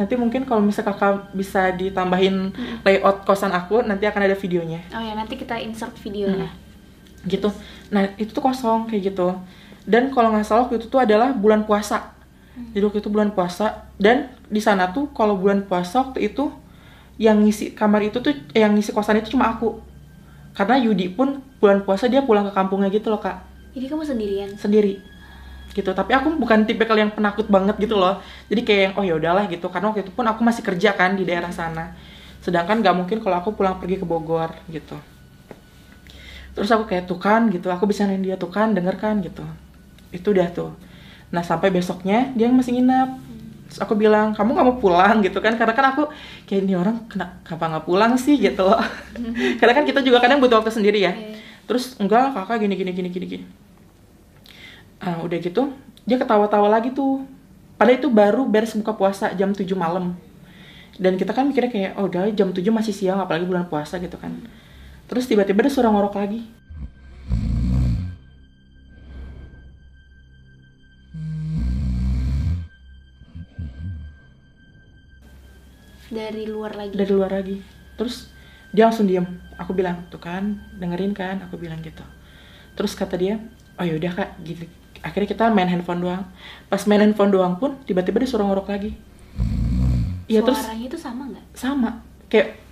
Nanti 0.00 0.16
mungkin 0.16 0.48
kalau 0.48 0.64
misalnya 0.64 0.96
kakak 0.96 1.28
bisa 1.30 1.76
ditambahin 1.76 2.56
layout 2.80 3.20
kosan 3.22 3.52
aku, 3.52 3.84
nanti 3.84 4.08
akan 4.08 4.24
ada 4.24 4.32
videonya 4.32 4.80
Oh 4.90 4.98
ya, 4.98 5.12
nanti 5.12 5.36
kita 5.36 5.60
insert 5.60 5.92
videonya. 6.00 6.48
gitu. 7.20 7.52
Nah 7.92 8.08
itu 8.16 8.32
tuh 8.32 8.40
kosong 8.40 8.88
kayak 8.88 9.12
gitu. 9.12 9.36
Dan 9.84 10.08
kalau 10.08 10.32
nggak 10.32 10.40
salah 10.42 10.64
waktu 10.64 10.80
itu 10.80 10.88
tuh 10.88 11.04
adalah 11.04 11.36
bulan 11.36 11.68
puasa. 11.68 12.16
Jadi 12.72 12.80
waktu 12.80 12.98
itu 12.98 13.12
bulan 13.12 13.30
puasa 13.30 13.84
dan 13.96 14.32
di 14.48 14.58
sana 14.58 14.88
tuh 14.88 15.12
kalau 15.12 15.36
bulan 15.36 15.62
puasa 15.62 16.00
waktu 16.00 16.32
itu 16.32 16.48
yang 17.16 17.44
ngisi 17.44 17.76
kamar 17.76 18.00
itu 18.02 18.18
tuh 18.18 18.32
eh, 18.52 18.64
yang 18.64 18.72
ngisi 18.72 18.90
kosan 18.90 19.20
itu 19.20 19.36
cuma 19.36 19.52
aku. 19.52 19.80
Karena 20.50 20.80
Yudi 20.80 21.12
pun 21.12 21.44
bulan 21.60 21.84
puasa 21.84 22.08
dia 22.08 22.24
pulang 22.24 22.48
ke 22.48 22.52
kampungnya 22.52 22.88
gitu 22.88 23.12
loh 23.12 23.20
kak 23.20 23.36
Jadi 23.70 23.86
kamu 23.86 24.02
sendirian. 24.02 24.48
sendiri 24.56 24.98
gitu. 25.72 25.90
Tapi 25.94 26.12
aku 26.14 26.34
bukan 26.36 26.66
tipikal 26.66 26.96
yang 26.98 27.10
penakut 27.14 27.46
banget 27.46 27.78
gitu 27.78 27.96
loh. 27.96 28.18
Jadi 28.50 28.60
kayak 28.66 28.80
yang 28.80 28.94
oh 28.98 29.04
ya 29.04 29.14
udahlah 29.16 29.44
gitu. 29.46 29.66
Karena 29.70 29.90
waktu 29.90 30.02
itu 30.06 30.12
pun 30.14 30.26
aku 30.26 30.40
masih 30.42 30.62
kerja 30.66 30.94
kan 30.94 31.14
di 31.14 31.24
daerah 31.24 31.50
sana. 31.54 31.94
Sedangkan 32.42 32.80
nggak 32.80 32.94
mungkin 32.96 33.18
kalau 33.22 33.36
aku 33.38 33.54
pulang 33.54 33.78
pergi 33.78 34.00
ke 34.02 34.06
Bogor 34.06 34.50
gitu. 34.68 34.96
Terus 36.56 36.68
aku 36.74 36.84
kayak 36.90 37.06
tuh 37.06 37.18
kan 37.20 37.46
gitu. 37.48 37.70
Aku 37.70 37.86
bisa 37.86 38.04
dia 38.06 38.36
tuh 38.36 38.50
kan 38.50 38.74
denger 38.74 38.96
kan 38.98 39.22
gitu. 39.22 39.44
Itu 40.10 40.34
udah 40.34 40.48
tuh. 40.50 40.74
Nah 41.30 41.46
sampai 41.46 41.70
besoknya 41.70 42.34
dia 42.34 42.50
masih 42.50 42.74
nginep. 42.76 43.10
Terus 43.70 43.78
aku 43.86 43.94
bilang 43.94 44.34
kamu 44.34 44.50
nggak 44.50 44.66
mau 44.66 44.76
pulang 44.82 45.22
gitu 45.22 45.38
kan. 45.38 45.54
Karena 45.54 45.74
kan 45.78 45.86
aku 45.94 46.02
kayak 46.50 46.66
ini 46.66 46.74
orang 46.74 47.06
kena 47.06 47.38
kenapa 47.46 47.64
nggak 47.78 47.84
pulang 47.86 48.12
sih? 48.18 48.34
gitu 48.36 48.66
loh. 48.66 48.82
Karena 49.62 49.72
kan 49.78 49.84
kita 49.86 50.02
juga 50.02 50.18
kadang 50.18 50.42
butuh 50.42 50.58
waktu 50.58 50.74
sendiri 50.74 50.98
ya. 51.00 51.14
Oke. 51.14 51.48
terus 51.70 51.94
enggak 52.02 52.34
kakak 52.34 52.66
gini 52.66 52.74
gini 52.74 52.90
gini 52.90 53.08
gini 53.14 53.26
gini 53.30 53.44
Ah, 55.00 55.24
udah 55.24 55.40
gitu 55.40 55.72
dia 56.10 56.18
ketawa-tawa 56.18 56.68
lagi 56.68 56.90
tuh. 56.90 57.24
Padahal 57.78 57.96
itu 57.96 58.08
baru 58.12 58.42
beres 58.44 58.76
buka 58.76 58.92
puasa 58.92 59.32
jam 59.32 59.54
7 59.54 59.64
malam. 59.72 60.18
Dan 61.00 61.16
kita 61.16 61.32
kan 61.32 61.48
mikirnya 61.48 61.70
kayak 61.72 61.92
oh 61.96 62.10
udah 62.10 62.28
jam 62.34 62.52
7 62.52 62.60
masih 62.68 62.92
siang 62.92 63.22
apalagi 63.22 63.48
bulan 63.48 63.70
puasa 63.70 63.96
gitu 64.02 64.18
kan. 64.20 64.36
Terus 65.08 65.24
tiba-tiba 65.30 65.64
ada 65.64 65.72
suara 65.72 65.88
ngorok 65.88 66.16
lagi. 66.18 66.42
Dari 76.10 76.42
luar 76.50 76.74
lagi. 76.74 76.92
dari 76.98 77.12
luar 77.14 77.30
lagi. 77.30 77.62
Terus 77.94 78.28
dia 78.74 78.90
langsung 78.90 79.06
diem. 79.06 79.24
Aku 79.56 79.72
bilang 79.72 80.10
tuh 80.10 80.18
kan 80.18 80.58
dengerin 80.76 81.14
kan 81.14 81.38
aku 81.46 81.54
bilang 81.54 81.80
gitu. 81.80 82.02
Terus 82.74 82.98
kata 82.98 83.14
dia 83.14 83.38
oh 83.78 83.86
yaudah 83.86 84.12
kak 84.12 84.36
gitu 84.44 84.66
akhirnya 85.00 85.28
kita 85.28 85.44
main 85.52 85.68
handphone 85.68 86.00
doang. 86.04 86.24
Pas 86.68 86.82
main 86.86 87.00
handphone 87.00 87.32
doang 87.32 87.56
pun 87.56 87.76
tiba-tiba 87.84 88.20
dia 88.20 88.28
suara 88.30 88.44
ngorok 88.46 88.68
lagi. 88.70 88.92
Iya 90.30 90.46
terus 90.46 90.62
Suaranya 90.62 90.86
itu 90.86 90.98
sama 90.98 91.22
nggak? 91.26 91.44
sama. 91.58 91.90
Kayak 92.30 92.62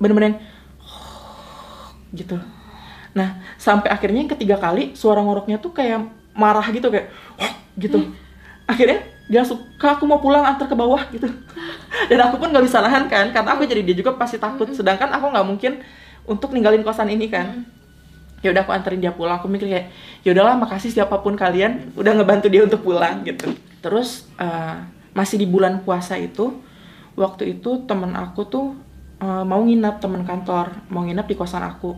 bener-bener 0.00 0.32
yang 0.32 0.38
gitu. 2.12 2.36
Nah 3.12 3.40
sampai 3.60 3.92
akhirnya 3.92 4.24
yang 4.24 4.32
ketiga 4.32 4.56
kali 4.56 4.96
suara 4.96 5.20
ngoroknya 5.20 5.60
tuh 5.60 5.72
kayak 5.76 6.08
marah 6.32 6.64
gitu 6.72 6.88
kayak 6.88 7.12
gitu. 7.76 8.10
Akhirnya 8.64 9.04
dia 9.28 9.44
langsung 9.44 9.60
kak 9.76 10.00
aku 10.00 10.04
mau 10.08 10.20
pulang 10.20 10.44
antar 10.44 10.68
ke 10.68 10.76
bawah 10.76 11.02
gitu. 11.12 11.28
Dan 12.08 12.18
aku 12.24 12.40
pun 12.40 12.48
nggak 12.48 12.64
bisa 12.64 12.80
nahan 12.80 13.04
kan 13.08 13.28
karena 13.32 13.50
aku 13.52 13.68
jadi 13.68 13.84
dia 13.84 13.96
juga 13.96 14.16
pasti 14.16 14.40
takut. 14.40 14.68
Sedangkan 14.72 15.12
aku 15.12 15.28
nggak 15.28 15.46
mungkin 15.46 15.72
untuk 16.24 16.54
ninggalin 16.56 16.80
kosan 16.86 17.10
ini 17.12 17.28
kan 17.28 17.66
ya 18.42 18.50
udah 18.50 18.66
aku 18.66 18.74
anterin 18.74 19.00
dia 19.00 19.14
pulang. 19.14 19.38
Aku 19.38 19.46
mikir 19.46 19.70
kayak 19.70 19.86
ya 20.26 20.34
udahlah 20.34 20.58
makasih 20.58 20.90
siapa 20.90 21.22
pun 21.22 21.38
kalian 21.38 21.94
udah 21.94 22.12
ngebantu 22.18 22.50
dia 22.50 22.66
untuk 22.66 22.82
pulang 22.82 23.22
gitu. 23.22 23.54
Terus 23.78 24.26
eh, 24.36 24.76
masih 25.14 25.38
di 25.38 25.46
bulan 25.46 25.80
puasa 25.86 26.18
itu 26.18 26.60
waktu 27.14 27.56
itu 27.58 27.86
temen 27.86 28.12
aku 28.18 28.42
tuh 28.50 28.66
eh, 29.22 29.44
mau 29.46 29.62
nginap 29.62 30.02
temen 30.02 30.26
kantor 30.26 30.74
mau 30.90 31.06
nginap 31.06 31.30
di 31.30 31.38
kosan 31.38 31.62
aku. 31.62 31.94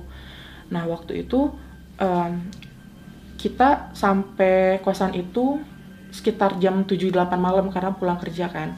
Nah 0.68 0.84
waktu 0.88 1.24
itu 1.26 1.52
em, 2.00 2.48
kita 3.36 3.92
sampai 3.92 4.80
kosan 4.80 5.12
itu 5.12 5.60
sekitar 6.14 6.56
jam 6.62 6.86
7-8 6.86 7.34
malam 7.36 7.68
karena 7.68 7.92
pulang 7.92 8.16
kerja 8.16 8.48
kan. 8.48 8.72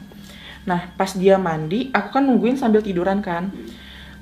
Nah 0.67 0.91
pas 0.99 1.13
dia 1.15 1.39
mandi 1.39 1.87
aku 1.95 2.19
kan 2.19 2.23
nungguin 2.25 2.59
sambil 2.59 2.83
tiduran 2.83 3.23
kan. 3.23 3.53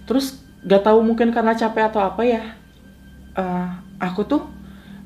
Terus 0.06 0.46
gak 0.66 0.86
tahu 0.86 1.02
mungkin 1.02 1.34
karena 1.34 1.58
capek 1.58 1.90
atau 1.90 2.02
apa 2.02 2.22
ya 2.26 2.44
eh, 3.36 3.68
aku 4.00 4.24
tuh 4.24 4.42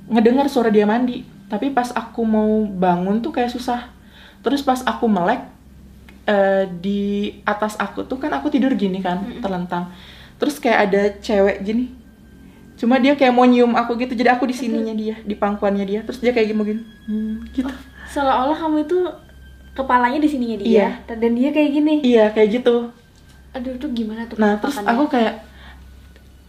ngedengar 0.10 0.50
suara 0.50 0.70
dia 0.70 0.86
mandi. 0.86 1.22
Tapi 1.50 1.74
pas 1.74 1.90
aku 1.92 2.22
mau 2.22 2.66
bangun 2.66 3.20
tuh 3.20 3.34
kayak 3.34 3.50
susah. 3.50 3.90
Terus 4.42 4.62
pas 4.62 4.80
aku 4.82 5.10
melek 5.10 5.42
eh, 6.26 6.70
di 6.80 7.34
atas 7.44 7.76
aku 7.76 8.06
tuh 8.06 8.22
kan 8.22 8.30
aku 8.32 8.50
tidur 8.50 8.74
gini 8.74 9.02
kan 9.02 9.22
terlentang. 9.42 9.90
Terus 10.38 10.58
kayak 10.58 10.80
ada 10.90 11.02
cewek 11.20 11.66
gini. 11.66 11.92
Cuma 12.80 12.96
dia 12.96 13.12
kayak 13.12 13.36
mau 13.36 13.44
nyium 13.44 13.76
aku 13.76 14.00
gitu 14.00 14.16
jadi 14.16 14.40
aku 14.40 14.48
di 14.48 14.56
sininya 14.56 14.96
dia 14.96 15.20
di 15.26 15.36
pangkuannya 15.36 15.84
dia. 15.84 16.00
Terus 16.06 16.24
dia 16.24 16.32
kayak 16.32 16.54
gini 16.54 16.62
gini. 16.64 16.82
Hmm, 17.10 17.34
gitu. 17.52 17.68
Seolah-olah 18.10 18.56
kamu 18.56 18.88
itu 18.88 18.98
kepalanya 19.76 20.20
di 20.20 20.30
sininya 20.32 20.58
dia 20.60 20.68
Iya. 20.68 20.90
dan 21.08 21.32
dia 21.36 21.50
kayak 21.52 21.70
gini. 21.72 21.94
iya 22.02 22.26
kayak 22.32 22.62
gitu. 22.62 22.90
Aduh, 23.50 23.74
itu 23.76 23.88
gimana 23.98 24.30
tuh 24.30 24.38
nah 24.38 24.62
terus 24.62 24.78
aku 24.78 25.10
kayak 25.10 25.42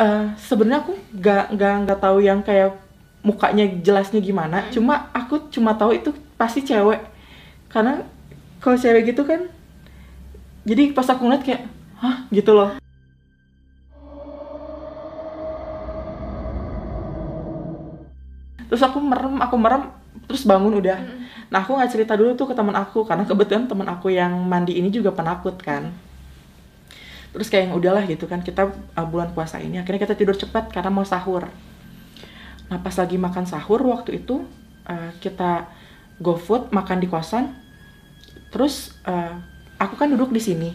eh 0.01 0.25
sebenarnya 0.41 0.81
aku 0.81 0.97
nggak 1.13 1.45
nggak 1.53 1.75
nggak 1.85 2.01
tahu 2.01 2.19
yang 2.25 2.41
kayak 2.41 2.73
mukanya 3.21 3.69
jelasnya 3.85 4.21
gimana. 4.25 4.65
Cuma 4.73 5.13
aku 5.13 5.53
cuma 5.53 5.77
tahu 5.77 5.93
itu 5.93 6.11
pasti 6.41 6.65
cewek. 6.65 7.05
Karena 7.69 8.01
kalau 8.65 8.81
cewek 8.81 9.13
gitu 9.13 9.29
kan 9.29 9.45
jadi 10.65 10.97
pas 10.97 11.05
aku 11.09 11.29
ngeliat 11.29 11.45
kayak 11.45 11.63
hah? 12.01 12.25
gitu 12.33 12.57
loh. 12.57 12.81
Terus 18.73 18.83
aku 18.87 18.99
merem 19.05 19.37
aku 19.37 19.57
merem 19.61 19.83
terus 20.25 20.49
bangun 20.49 20.81
udah. 20.81 20.97
Nah 21.53 21.61
aku 21.61 21.77
nggak 21.77 21.93
cerita 21.93 22.17
dulu 22.17 22.33
tuh 22.41 22.49
ke 22.49 22.55
teman 22.57 22.73
aku 22.73 23.05
karena 23.05 23.29
kebetulan 23.29 23.69
teman 23.69 23.85
aku 23.93 24.09
yang 24.09 24.33
mandi 24.49 24.81
ini 24.81 24.89
juga 24.89 25.13
penakut 25.13 25.61
kan 25.61 25.93
terus 27.31 27.47
kayak 27.47 27.71
yang 27.71 27.75
udahlah 27.79 28.03
gitu 28.11 28.27
kan 28.27 28.43
kita 28.43 28.71
uh, 28.71 29.07
bulan 29.07 29.31
puasa 29.31 29.63
ini 29.63 29.79
akhirnya 29.79 30.03
kita 30.03 30.15
tidur 30.19 30.35
cepat 30.35 30.71
karena 30.75 30.91
mau 30.91 31.07
sahur. 31.07 31.47
Nah 32.71 32.79
pas 32.83 32.95
lagi 32.95 33.17
makan 33.19 33.47
sahur 33.47 33.83
waktu 33.87 34.23
itu 34.23 34.47
uh, 34.87 35.11
kita 35.23 35.71
go 36.19 36.35
food 36.35 36.75
makan 36.75 36.99
di 36.99 37.07
kosan 37.07 37.55
terus 38.51 38.99
uh, 39.07 39.39
aku 39.79 39.95
kan 39.95 40.11
duduk 40.11 40.35
di 40.35 40.43
sini. 40.43 40.71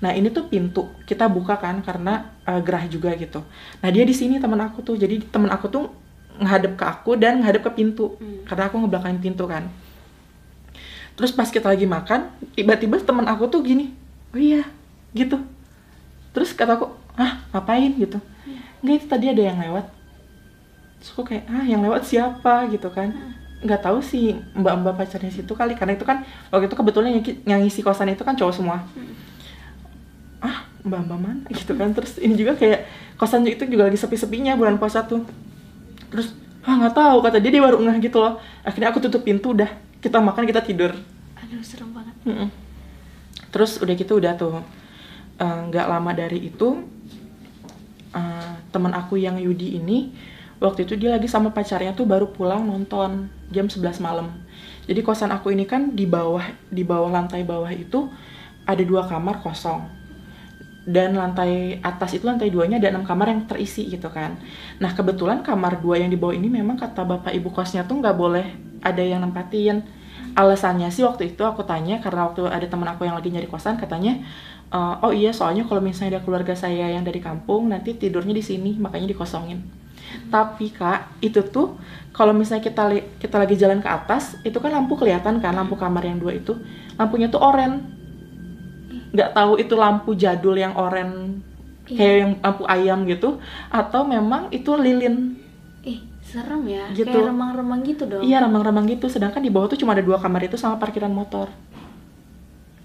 Nah 0.00 0.14
ini 0.16 0.32
tuh 0.32 0.48
pintu 0.48 0.88
kita 1.04 1.28
buka 1.28 1.60
kan 1.60 1.84
karena 1.84 2.32
uh, 2.48 2.60
gerah 2.64 2.88
juga 2.88 3.12
gitu. 3.16 3.44
Nah 3.84 3.88
dia 3.92 4.04
di 4.08 4.16
sini 4.16 4.40
teman 4.40 4.60
aku 4.64 4.80
tuh. 4.80 4.96
Jadi 4.96 5.28
teman 5.28 5.52
aku 5.52 5.68
tuh 5.68 5.92
ngadep 6.38 6.78
ke 6.78 6.84
aku 6.86 7.18
dan 7.18 7.42
ngadep 7.42 7.66
ke 7.66 7.72
pintu 7.74 8.14
Hmm. 8.16 8.46
karena 8.46 8.70
aku 8.70 8.80
ngebelakangin 8.80 9.20
pintu 9.20 9.44
kan. 9.44 9.68
Terus 11.18 11.34
pas 11.34 11.50
kita 11.50 11.68
lagi 11.68 11.82
makan 11.84 12.30
tiba-tiba 12.54 12.96
teman 13.02 13.26
aku 13.26 13.50
tuh 13.50 13.60
gini 13.60 13.90
oh 14.34 14.40
iya 14.40 14.62
gitu 15.16 15.40
terus 16.38 16.54
kata 16.54 16.78
aku 16.78 16.86
ah 17.18 17.42
ngapain? 17.50 17.90
Gitu. 17.98 18.22
Nggak 18.78 18.94
itu 18.94 19.06
tadi 19.10 19.26
ada 19.26 19.42
yang 19.42 19.58
lewat. 19.58 19.90
Terus 21.02 21.10
aku 21.10 21.22
kayak 21.26 21.44
ah 21.50 21.66
yang 21.66 21.82
lewat 21.82 22.06
siapa? 22.06 22.70
Gitu 22.70 22.86
kan. 22.94 23.10
Nggak 23.58 23.82
tahu 23.82 23.98
sih 23.98 24.38
mbak-mbak 24.54 24.94
pacarnya 24.94 25.34
situ 25.34 25.50
kali 25.58 25.74
karena 25.74 25.98
itu 25.98 26.06
kan 26.06 26.22
waktu 26.54 26.70
itu 26.70 26.78
kebetulan 26.78 27.18
yang, 27.18 27.22
yang 27.42 27.60
ngisi 27.66 27.82
kosan 27.82 28.14
itu 28.14 28.22
kan 28.22 28.38
cowok 28.38 28.54
semua. 28.54 28.86
Ah 30.38 30.62
mbak-mbak 30.86 31.18
mana? 31.18 31.42
Gitu 31.58 31.74
kan. 31.74 31.90
Terus 31.90 32.22
ini 32.22 32.38
juga 32.38 32.54
kayak 32.54 32.86
kosan 33.18 33.42
itu 33.50 33.66
juga 33.66 33.90
lagi 33.90 33.98
sepi-sepinya 33.98 34.54
bulan 34.54 34.78
puasa 34.78 35.02
tuh. 35.02 35.26
Terus 36.14 36.38
ah 36.62 36.78
nggak 36.78 36.94
tahu 36.94 37.18
kata 37.18 37.42
dia 37.42 37.50
dia 37.50 37.62
baru 37.66 37.82
ngeh 37.82 37.98
gitu 38.06 38.22
loh. 38.22 38.38
Akhirnya 38.62 38.94
aku 38.94 39.02
tutup 39.02 39.26
pintu 39.26 39.50
udah. 39.50 39.74
Kita 39.98 40.22
makan 40.22 40.46
kita 40.46 40.62
tidur. 40.62 40.94
Aduh, 41.34 41.58
serem 41.66 41.90
banget. 41.90 42.14
Mm-mm. 42.22 42.48
Terus 43.50 43.82
udah 43.82 43.94
gitu 43.98 44.22
udah 44.22 44.38
tuh 44.38 44.62
eh, 45.38 45.60
nggak 45.70 45.86
lama 45.86 46.10
dari 46.14 46.50
itu 46.50 46.82
eh, 48.14 48.52
teman 48.70 48.92
aku 48.92 49.16
yang 49.16 49.38
Yudi 49.40 49.78
ini 49.78 50.12
waktu 50.58 50.84
itu 50.84 50.98
dia 50.98 51.14
lagi 51.14 51.30
sama 51.30 51.54
pacarnya 51.54 51.94
tuh 51.94 52.04
baru 52.04 52.34
pulang 52.34 52.66
nonton 52.66 53.30
jam 53.54 53.66
11 53.70 54.02
malam. 54.02 54.28
Jadi 54.88 55.00
kosan 55.04 55.30
aku 55.30 55.54
ini 55.54 55.64
kan 55.64 55.94
di 55.94 56.04
bawah 56.08 56.42
di 56.68 56.82
bawah 56.82 57.12
lantai 57.12 57.46
bawah 57.46 57.70
itu 57.70 58.10
ada 58.68 58.82
dua 58.84 59.06
kamar 59.06 59.40
kosong 59.40 59.98
dan 60.88 61.12
lantai 61.12 61.84
atas 61.84 62.16
itu 62.16 62.24
lantai 62.24 62.48
duanya 62.48 62.80
ada 62.80 62.88
enam 62.88 63.04
kamar 63.04 63.28
yang 63.28 63.44
terisi 63.44 63.92
gitu 63.92 64.08
kan. 64.08 64.40
Nah 64.80 64.96
kebetulan 64.96 65.44
kamar 65.44 65.84
dua 65.84 66.00
yang 66.00 66.08
di 66.08 66.16
bawah 66.16 66.32
ini 66.32 66.48
memang 66.48 66.80
kata 66.80 67.04
bapak 67.04 67.36
ibu 67.36 67.52
kosnya 67.52 67.84
tuh 67.84 68.00
nggak 68.00 68.16
boleh 68.16 68.46
ada 68.80 69.04
yang 69.04 69.20
nempatin. 69.20 69.84
Alasannya 70.32 70.88
sih 70.88 71.04
waktu 71.04 71.36
itu 71.36 71.44
aku 71.44 71.68
tanya 71.68 72.00
karena 72.00 72.24
waktu 72.32 72.48
ada 72.48 72.64
teman 72.64 72.88
aku 72.88 73.04
yang 73.04 73.16
lagi 73.16 73.28
nyari 73.28 73.48
kosan 73.48 73.76
katanya 73.76 74.16
"Eh, 74.68 74.94
oh 75.00 75.12
iya 75.12 75.32
soalnya 75.32 75.64
kalau 75.64 75.80
misalnya 75.80 76.18
ada 76.18 76.22
keluarga 76.24 76.52
saya 76.52 76.92
yang 76.92 77.02
dari 77.02 77.18
kampung 77.18 77.72
nanti 77.72 77.96
tidurnya 77.96 78.36
di 78.36 78.44
sini 78.44 78.76
makanya 78.76 79.08
dikosongin. 79.08 79.64
Tapi 80.28 80.72
kak 80.72 81.20
itu 81.20 81.40
tuh 81.48 81.76
kalau 82.12 82.32
misalnya 82.32 82.64
kita 82.64 82.82
li- 82.88 83.06
kita 83.16 83.36
lagi 83.36 83.56
jalan 83.56 83.80
ke 83.80 83.88
atas 83.88 84.36
itu 84.42 84.56
kan 84.56 84.72
lampu 84.72 84.96
kelihatan 84.96 85.40
kan 85.40 85.52
lampu 85.52 85.76
kamar 85.76 86.04
yang 86.04 86.18
dua 86.18 86.32
itu 86.36 86.56
lampunya 86.96 87.28
tuh 87.28 87.40
oranye 87.40 87.80
nggak 89.08 89.30
tahu 89.32 89.56
itu 89.56 89.74
lampu 89.74 90.10
jadul 90.12 90.52
yang 90.52 90.76
oren 90.76 91.40
kayak 91.88 92.16
yang 92.20 92.32
lampu 92.44 92.64
ayam 92.68 93.08
gitu 93.08 93.40
atau 93.72 94.04
memang 94.04 94.52
itu 94.52 94.68
lilin 94.76 95.40
Ih, 95.80 96.04
serem 96.20 96.68
ya. 96.68 96.84
Gitu. 96.92 97.08
Kayak 97.08 97.32
remang-remang 97.32 97.80
gitu 97.86 98.04
dong. 98.04 98.20
iya 98.20 98.44
ramang-ramang 98.44 98.84
gitu 98.84 99.08
sedangkan 99.08 99.40
di 99.40 99.48
bawah 99.48 99.72
tuh 99.72 99.80
cuma 99.80 99.96
ada 99.96 100.04
dua 100.04 100.20
kamar 100.20 100.44
itu 100.44 100.60
sama 100.60 100.76
parkiran 100.76 101.08
motor 101.08 101.48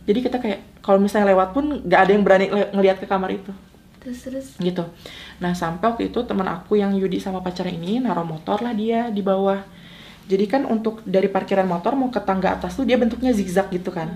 jadi 0.04 0.20
kita 0.20 0.38
kayak 0.40 0.84
kalau 0.84 1.00
misalnya 1.00 1.32
lewat 1.32 1.56
pun 1.56 1.80
nggak 1.88 2.00
ada 2.00 2.12
yang 2.12 2.24
berani 2.28 2.52
ngelihat 2.76 3.00
ke 3.00 3.08
kamar 3.08 3.32
itu. 3.32 3.52
Terus 4.04 4.20
terus. 4.20 4.48
gitu. 4.60 4.84
Nah 5.40 5.56
sampai 5.56 5.96
waktu 5.96 6.12
itu 6.12 6.20
teman 6.28 6.44
aku 6.52 6.76
yang 6.76 6.92
Yudi 6.92 7.24
sama 7.24 7.40
pacarnya 7.40 7.72
ini 7.72 8.04
naruh 8.04 8.28
motor 8.28 8.60
lah 8.60 8.76
dia 8.76 9.08
di 9.08 9.24
bawah. 9.24 9.64
Jadi 10.28 10.44
kan 10.48 10.68
untuk 10.68 11.00
dari 11.08 11.32
parkiran 11.32 11.64
motor 11.64 11.96
mau 11.96 12.12
ke 12.12 12.20
tangga 12.20 12.52
atas 12.60 12.76
tuh 12.76 12.84
dia 12.84 13.00
bentuknya 13.00 13.32
zigzag 13.32 13.72
gitu 13.72 13.96
kan. 13.96 14.12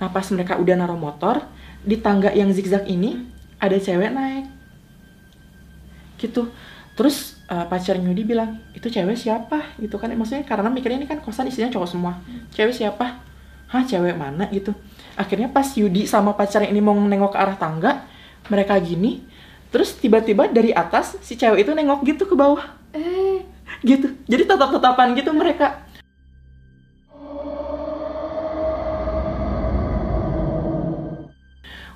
Nah 0.00 0.08
pas 0.08 0.24
mereka 0.32 0.56
udah 0.56 0.80
naruh 0.80 0.96
motor 0.96 1.44
di 1.84 2.00
tangga 2.00 2.32
yang 2.32 2.48
zigzag 2.56 2.88
ini 2.88 3.20
ada 3.60 3.76
cewek 3.76 4.16
naik. 4.16 4.48
Gitu. 6.16 6.48
Terus 6.96 7.36
eh, 7.52 7.68
pacarnya 7.68 8.08
Yudi 8.08 8.24
bilang 8.24 8.64
itu 8.72 8.88
cewek 8.88 9.20
siapa? 9.20 9.76
Gitu 9.76 9.92
kan. 10.00 10.08
Maksudnya 10.16 10.48
karena 10.48 10.72
mikirnya 10.72 11.04
ini 11.04 11.08
kan 11.08 11.20
kosan 11.20 11.52
isinya 11.52 11.68
cowok 11.68 11.88
semua. 12.00 12.16
Cewek 12.56 12.72
siapa? 12.72 13.20
Hah 13.68 13.84
cewek 13.84 14.16
mana? 14.16 14.48
Gitu 14.48 14.72
akhirnya 15.16 15.48
pas 15.52 15.66
Yudi 15.76 16.08
sama 16.08 16.32
pacarnya 16.32 16.72
ini 16.72 16.80
mau 16.80 16.96
nengok 16.96 17.32
ke 17.34 17.38
arah 17.38 17.56
tangga 17.56 18.04
mereka 18.48 18.76
gini 18.80 19.24
terus 19.72 19.96
tiba-tiba 19.96 20.52
dari 20.52 20.68
atas 20.76 21.16
si 21.24 21.32
cewek 21.32 21.64
itu 21.64 21.72
nengok 21.72 22.04
gitu 22.04 22.28
ke 22.28 22.36
bawah. 22.36 22.60
Eh, 22.92 23.40
gitu. 23.80 24.12
Jadi 24.28 24.44
tatap-tatapan 24.44 25.16
gitu 25.16 25.32
mereka. 25.32 25.80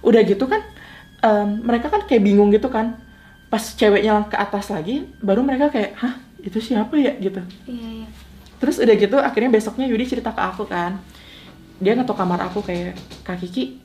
Udah 0.00 0.22
gitu 0.24 0.48
kan 0.48 0.64
em, 1.20 1.48
mereka 1.60 1.92
kan 1.92 2.08
kayak 2.08 2.24
bingung 2.24 2.48
gitu 2.48 2.72
kan. 2.72 2.96
Pas 3.52 3.60
ceweknya 3.60 4.24
ke 4.24 4.40
atas 4.40 4.72
lagi 4.72 5.04
baru 5.20 5.44
mereka 5.44 5.68
kayak 5.68 6.00
hah 6.00 6.16
itu 6.40 6.58
siapa 6.64 6.96
ya? 6.96 7.12
gitu. 7.20 7.44
Iya 7.68 7.88
iya. 8.02 8.08
terus 8.56 8.80
udah 8.80 8.96
gitu 8.96 9.16
akhirnya 9.20 9.52
besoknya 9.52 9.84
Yudi 9.84 10.08
cerita 10.08 10.32
ke 10.32 10.40
aku 10.40 10.64
kan 10.64 10.96
dia 11.76 11.92
ngetok 11.92 12.16
kamar 12.16 12.40
aku 12.48 12.64
kayak 12.64 12.96
kak 13.20 13.36
Kiki 13.40 13.76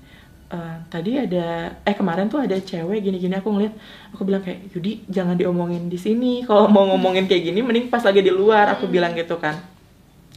eh, 0.52 0.76
tadi 0.88 1.20
ada 1.20 1.76
eh 1.84 1.96
kemarin 1.96 2.28
tuh 2.32 2.44
ada 2.44 2.56
cewek 2.56 3.04
gini-gini. 3.04 3.36
Aku 3.40 3.52
ngeliat 3.52 3.76
aku 4.16 4.24
bilang 4.28 4.44
kayak 4.44 4.72
Yudi 4.72 5.04
jangan 5.12 5.36
diomongin 5.36 5.92
di 5.92 6.00
sini. 6.00 6.42
Kalau 6.48 6.72
mau 6.72 6.88
ngomongin 6.88 7.28
kayak 7.28 7.52
gini 7.52 7.60
mending 7.60 7.88
pas 7.92 8.04
lagi 8.04 8.24
di 8.24 8.32
luar 8.32 8.72
aku 8.76 8.88
bilang 8.88 9.16
gitu 9.16 9.36
kan. 9.40 9.60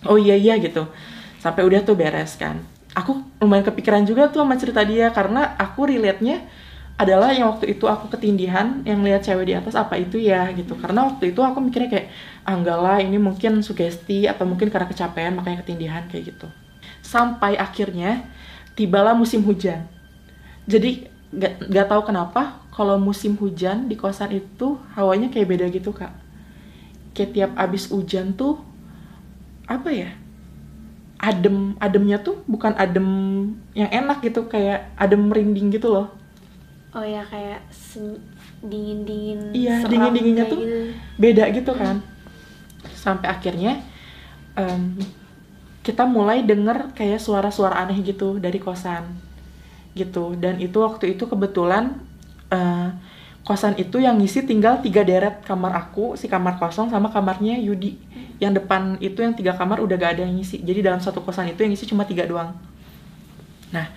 Oh 0.06 0.18
iya 0.18 0.34
iya 0.34 0.58
gitu. 0.58 0.87
Sampai 1.38 1.62
udah 1.66 1.82
tuh 1.82 1.94
beres 1.99 2.34
kan. 2.38 2.62
Aku 2.94 3.23
lumayan 3.42 3.66
kepikiran 3.66 4.06
juga 4.06 4.30
tuh 4.30 4.46
sama 4.46 4.54
cerita 4.54 4.87
dia 4.87 5.11
karena 5.11 5.58
aku 5.58 5.90
relate-nya 5.90 6.46
adalah 6.94 7.34
yang 7.34 7.50
waktu 7.50 7.75
itu 7.75 7.90
aku 7.90 8.06
ketindihan 8.06 8.87
yang 8.87 9.02
lihat 9.02 9.26
cewek 9.26 9.50
di 9.50 9.54
atas 9.58 9.75
apa 9.75 9.99
itu 9.99 10.14
ya? 10.14 10.46
gitu. 10.54 10.78
Karena 10.78 11.11
waktu 11.11 11.34
itu 11.34 11.42
aku 11.42 11.58
mikirnya 11.58 11.90
kayak 11.90 12.06
ah 12.46 12.54
enggak 12.54 12.78
lah 12.78 12.99
ini 13.02 13.18
mungkin 13.18 13.66
sugesti 13.66 14.30
atau 14.30 14.46
mungkin 14.46 14.70
karena 14.70 14.87
kecapean 14.87 15.34
makanya 15.34 15.66
ketindihan 15.66 16.06
kayak 16.06 16.34
gitu 16.34 16.46
sampai 17.04 17.61
akhirnya 17.61 18.25
tibalah 18.73 19.12
musim 19.12 19.44
hujan. 19.44 19.84
Jadi 20.64 21.06
nggak 21.30 21.68
nggak 21.68 21.87
tahu 21.92 22.02
kenapa 22.08 22.64
kalau 22.73 22.96
musim 22.96 23.37
hujan 23.37 23.87
di 23.87 23.94
kosan 23.94 24.32
itu 24.32 24.80
hawanya 24.96 25.28
kayak 25.28 25.49
beda 25.52 25.66
gitu 25.68 25.92
kak. 25.92 26.11
Kayak 27.12 27.30
tiap 27.37 27.50
abis 27.61 27.92
hujan 27.92 28.32
tuh 28.34 28.58
apa 29.68 29.88
ya 29.92 30.11
adem 31.25 31.73
ademnya 31.80 32.20
tuh 32.20 32.44
bukan 32.44 32.76
adem 32.76 33.08
yang 33.73 33.88
enak 33.88 34.20
gitu 34.25 34.44
kayak 34.49 34.90
adem 34.96 35.28
merinding 35.28 35.70
gitu 35.70 35.92
loh. 35.92 36.08
Oh 36.94 37.02
ya 37.02 37.26
kayak 37.26 37.58
dingin 38.64 39.02
dingin 39.02 39.40
Iya, 39.50 39.82
dingin-dinginnya 39.90 40.46
tuh 40.46 40.61
beda 41.18 41.50
gitu 41.50 41.73
kan. 41.75 41.99
Sampai 42.94 43.28
akhirnya 43.28 43.82
em, 44.54 44.94
kita 45.85 46.09
mulai 46.09 46.41
denger 46.41 46.97
kayak 46.97 47.21
suara-suara 47.21 47.76
aneh 47.85 48.00
gitu 48.00 48.41
dari 48.41 48.57
kosan 48.57 49.05
gitu. 49.93 50.33
Dan 50.35 50.57
itu 50.59 50.81
waktu 50.81 51.14
itu 51.14 51.29
kebetulan 51.29 52.00
eh, 52.49 52.88
kosan 53.45 53.76
itu 53.76 54.00
yang 54.00 54.17
ngisi 54.17 54.49
tinggal 54.49 54.81
tiga 54.81 55.05
deret 55.05 55.45
kamar 55.45 55.76
aku 55.76 56.17
si 56.17 56.25
kamar 56.26 56.57
kosong 56.57 56.88
sama 56.88 57.12
kamarnya 57.12 57.61
Yudi. 57.61 58.00
Yang 58.41 58.64
depan 58.64 58.97
itu 58.99 59.21
yang 59.21 59.37
tiga 59.37 59.53
kamar 59.55 59.79
udah 59.85 59.95
gak 60.00 60.19
ada 60.19 60.23
yang 60.25 60.35
ngisi. 60.41 60.64
Jadi 60.64 60.81
dalam 60.81 61.05
satu 61.05 61.21
kosan 61.21 61.53
itu 61.53 61.61
yang 61.61 61.71
ngisi 61.76 61.85
cuma 61.85 62.09
tiga 62.09 62.25
doang. 62.25 62.57
Nah 63.69 63.93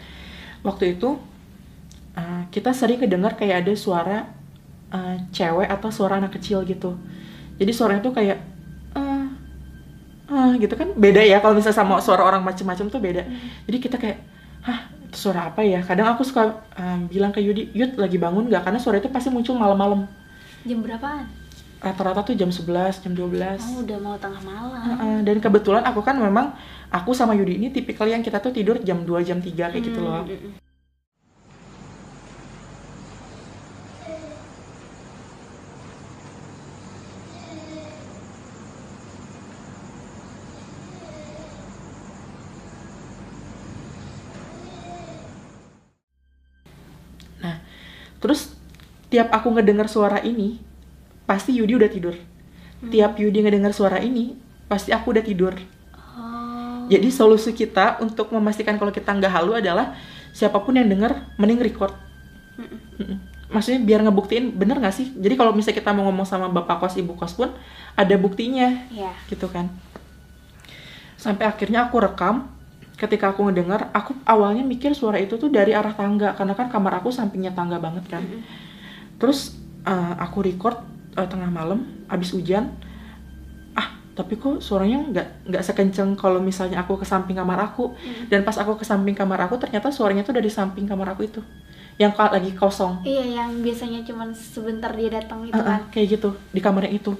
waktu 0.67 0.99
itu 0.99 1.15
eh, 2.19 2.43
kita 2.51 2.75
sering 2.75 2.99
kedengar 2.99 3.39
kayak 3.39 3.63
ada 3.63 3.73
suara 3.79 4.27
eh, 4.91 5.23
cewek 5.31 5.71
atau 5.71 5.87
suara 5.87 6.19
anak 6.19 6.35
kecil 6.35 6.67
gitu. 6.67 6.99
Jadi 7.57 7.71
suaranya 7.71 8.03
tuh 8.03 8.11
kayak 8.11 8.56
eh, 10.31 10.49
gitu 10.63 10.73
kan? 10.79 10.89
Beda 10.97 11.21
ya 11.23 11.37
kalau 11.43 11.55
misalnya 11.57 11.77
sama 11.79 11.95
suara 12.03 12.23
orang 12.27 12.41
macem-macem 12.43 12.85
tuh 12.93 12.99
beda. 12.99 13.23
Jadi 13.67 13.77
kita 13.79 13.95
kayak 14.01 14.19
hah 14.65 14.79
itu 15.07 15.17
suara 15.17 15.41
apa 15.51 15.61
ya? 15.63 15.79
Kadang 15.83 16.07
aku 16.15 16.23
suka 16.27 16.43
eh, 16.75 16.97
bilang 17.11 17.31
ke 17.35 17.39
Yudi 17.43 17.71
Yud 17.73 17.95
lagi 17.99 18.17
bangun 18.19 18.47
nggak? 18.51 18.63
Karena 18.67 18.79
suara 18.81 18.97
itu 19.01 19.09
pasti 19.11 19.29
muncul 19.31 19.55
malam-malam. 19.55 20.07
Jam 20.67 20.79
berapaan? 20.83 21.25
Rata-rata 21.77 22.25
tuh 22.25 22.33
jam 22.33 22.49
11 22.49 23.05
jam 23.05 23.13
12 23.13 23.61
oh 23.61 23.85
udah 23.85 23.97
mau 24.01 24.17
tengah 24.17 24.41
malam. 24.41 24.81
Heeh, 24.81 25.17
dan 25.21 25.37
kebetulan 25.37 25.85
aku 25.85 26.01
kan 26.01 26.17
memang 26.17 26.57
aku 26.89 27.13
sama 27.13 27.37
Yudi 27.37 27.61
ini 27.61 27.67
tipikal 27.69 28.09
yang 28.09 28.25
kita 28.25 28.41
tuh 28.41 28.49
tidur 28.49 28.81
jam 28.81 29.05
2 29.05 29.21
jam 29.21 29.37
3 29.37 29.69
kayak 29.69 29.85
gitu 29.85 30.01
loh 30.01 30.25
Hmm, 30.25 30.33
hmm, 30.33 30.41
hmm. 30.41 30.67
Terus 48.27 48.51
tiap 49.07 49.31
aku 49.31 49.55
ngedengar 49.55 49.87
suara 49.87 50.19
ini, 50.19 50.59
pasti 51.23 51.55
Yudi 51.55 51.79
udah 51.79 51.87
tidur. 51.87 52.11
Tiap 52.91 53.15
Yudi 53.15 53.39
ngedengar 53.39 53.71
suara 53.71 54.03
ini, 54.03 54.35
pasti 54.67 54.91
aku 54.91 55.15
udah 55.15 55.23
tidur. 55.23 55.55
oh 55.95 56.91
Jadi 56.91 57.07
solusi 57.07 57.55
kita 57.55 58.03
untuk 58.03 58.27
memastikan 58.35 58.75
kalau 58.75 58.91
kita 58.91 59.15
nggak 59.15 59.31
halu 59.31 59.55
adalah 59.55 59.95
siapa 60.35 60.59
pun 60.59 60.75
yang 60.75 60.91
denger, 60.91 61.15
mending 61.39 61.63
record. 61.63 61.95
Maksudnya 63.47 63.79
biar 63.79 64.03
ngebuktiin 64.03 64.51
bener 64.59 64.75
nggak 64.83 64.91
sih? 64.91 65.15
Jadi 65.15 65.39
kalau 65.39 65.55
misalnya 65.55 65.79
kita 65.79 65.95
mau 65.95 66.11
ngomong 66.11 66.27
sama 66.27 66.51
bapak 66.51 66.83
kos, 66.83 66.99
ibu 66.99 67.15
kos 67.15 67.31
pun 67.31 67.47
ada 67.95 68.15
buktinya, 68.19 68.91
ya 68.91 69.15
gitu 69.31 69.47
kan. 69.47 69.71
Sampai 71.15 71.47
akhirnya 71.47 71.87
aku 71.87 72.03
rekam. 72.03 72.51
Ketika 72.97 73.29
aku 73.29 73.45
ngedengar, 73.45 73.93
aku 73.93 74.17
awalnya 74.25 74.65
mikir 74.65 74.89
suara 74.97 75.21
itu 75.21 75.37
tuh 75.37 75.53
dari 75.53 75.69
arah 75.69 75.93
tangga 75.93 76.33
karena 76.33 76.57
kan 76.57 76.65
kamar 76.65 76.97
aku 76.97 77.13
sampingnya 77.13 77.53
tangga 77.53 77.77
banget 77.77 78.09
kan. 78.09 78.25
Terus 79.21 79.53
eh, 79.85 80.13
aku 80.17 80.41
record 80.41 80.81
eh, 81.13 81.27
tengah 81.29 81.45
malam, 81.47 81.85
abis 82.09 82.33
hujan. 82.33 82.73
Ah, 83.73 83.93
tapi 84.17 84.41
kok 84.41 84.65
suaranya 84.65 84.97
nggak 85.13 85.27
nggak 85.45 85.63
sekenceng 85.63 86.17
kalau 86.17 86.41
misalnya 86.41 86.81
aku 86.81 86.97
ke 86.97 87.05
samping 87.05 87.37
kamar 87.37 87.61
aku. 87.69 87.93
Mm. 87.93 88.33
Dan 88.33 88.41
pas 88.41 88.57
aku 88.57 88.73
ke 88.81 88.85
samping 88.85 89.13
kamar 89.13 89.45
aku, 89.45 89.61
ternyata 89.61 89.93
suaranya 89.93 90.25
tuh 90.25 90.33
dari 90.33 90.49
samping 90.49 90.89
kamar 90.89 91.13
aku 91.13 91.29
itu, 91.29 91.41
yang 92.01 92.17
lagi 92.17 92.49
kosong. 92.57 93.05
iya 93.05 93.45
yang 93.45 93.61
biasanya 93.61 94.01
cuman 94.05 94.33
sebentar 94.33 94.89
dia 94.93 95.09
datang 95.13 95.45
itu 95.45 95.53
Eh, 95.53 95.61
eh, 95.61 95.65
kan 95.65 95.81
kayak 95.93 96.07
gitu 96.17 96.29
di 96.49 96.61
kamar 96.61 96.89
yang 96.89 96.97
itu. 96.97 97.13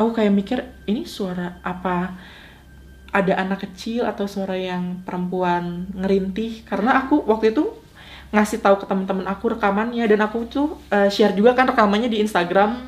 Aku 0.00 0.16
kayak 0.16 0.32
mikir 0.32 0.58
ini 0.88 1.04
suara 1.04 1.60
apa? 1.60 2.16
Ada 3.12 3.36
anak 3.44 3.68
kecil 3.68 4.08
atau 4.08 4.24
suara 4.24 4.56
yang 4.56 5.04
perempuan 5.04 5.92
ngerintih? 5.92 6.64
Karena 6.64 7.04
aku 7.04 7.20
waktu 7.28 7.52
itu 7.52 7.68
ngasih 8.32 8.64
tahu 8.64 8.80
ke 8.80 8.86
teman-teman 8.88 9.26
aku 9.28 9.52
rekamannya 9.58 10.06
dan 10.08 10.24
aku 10.24 10.48
tuh 10.48 10.80
eh, 10.88 11.12
share 11.12 11.36
juga 11.36 11.52
kan 11.52 11.68
rekamannya 11.68 12.08
di 12.08 12.24
Instagram. 12.24 12.80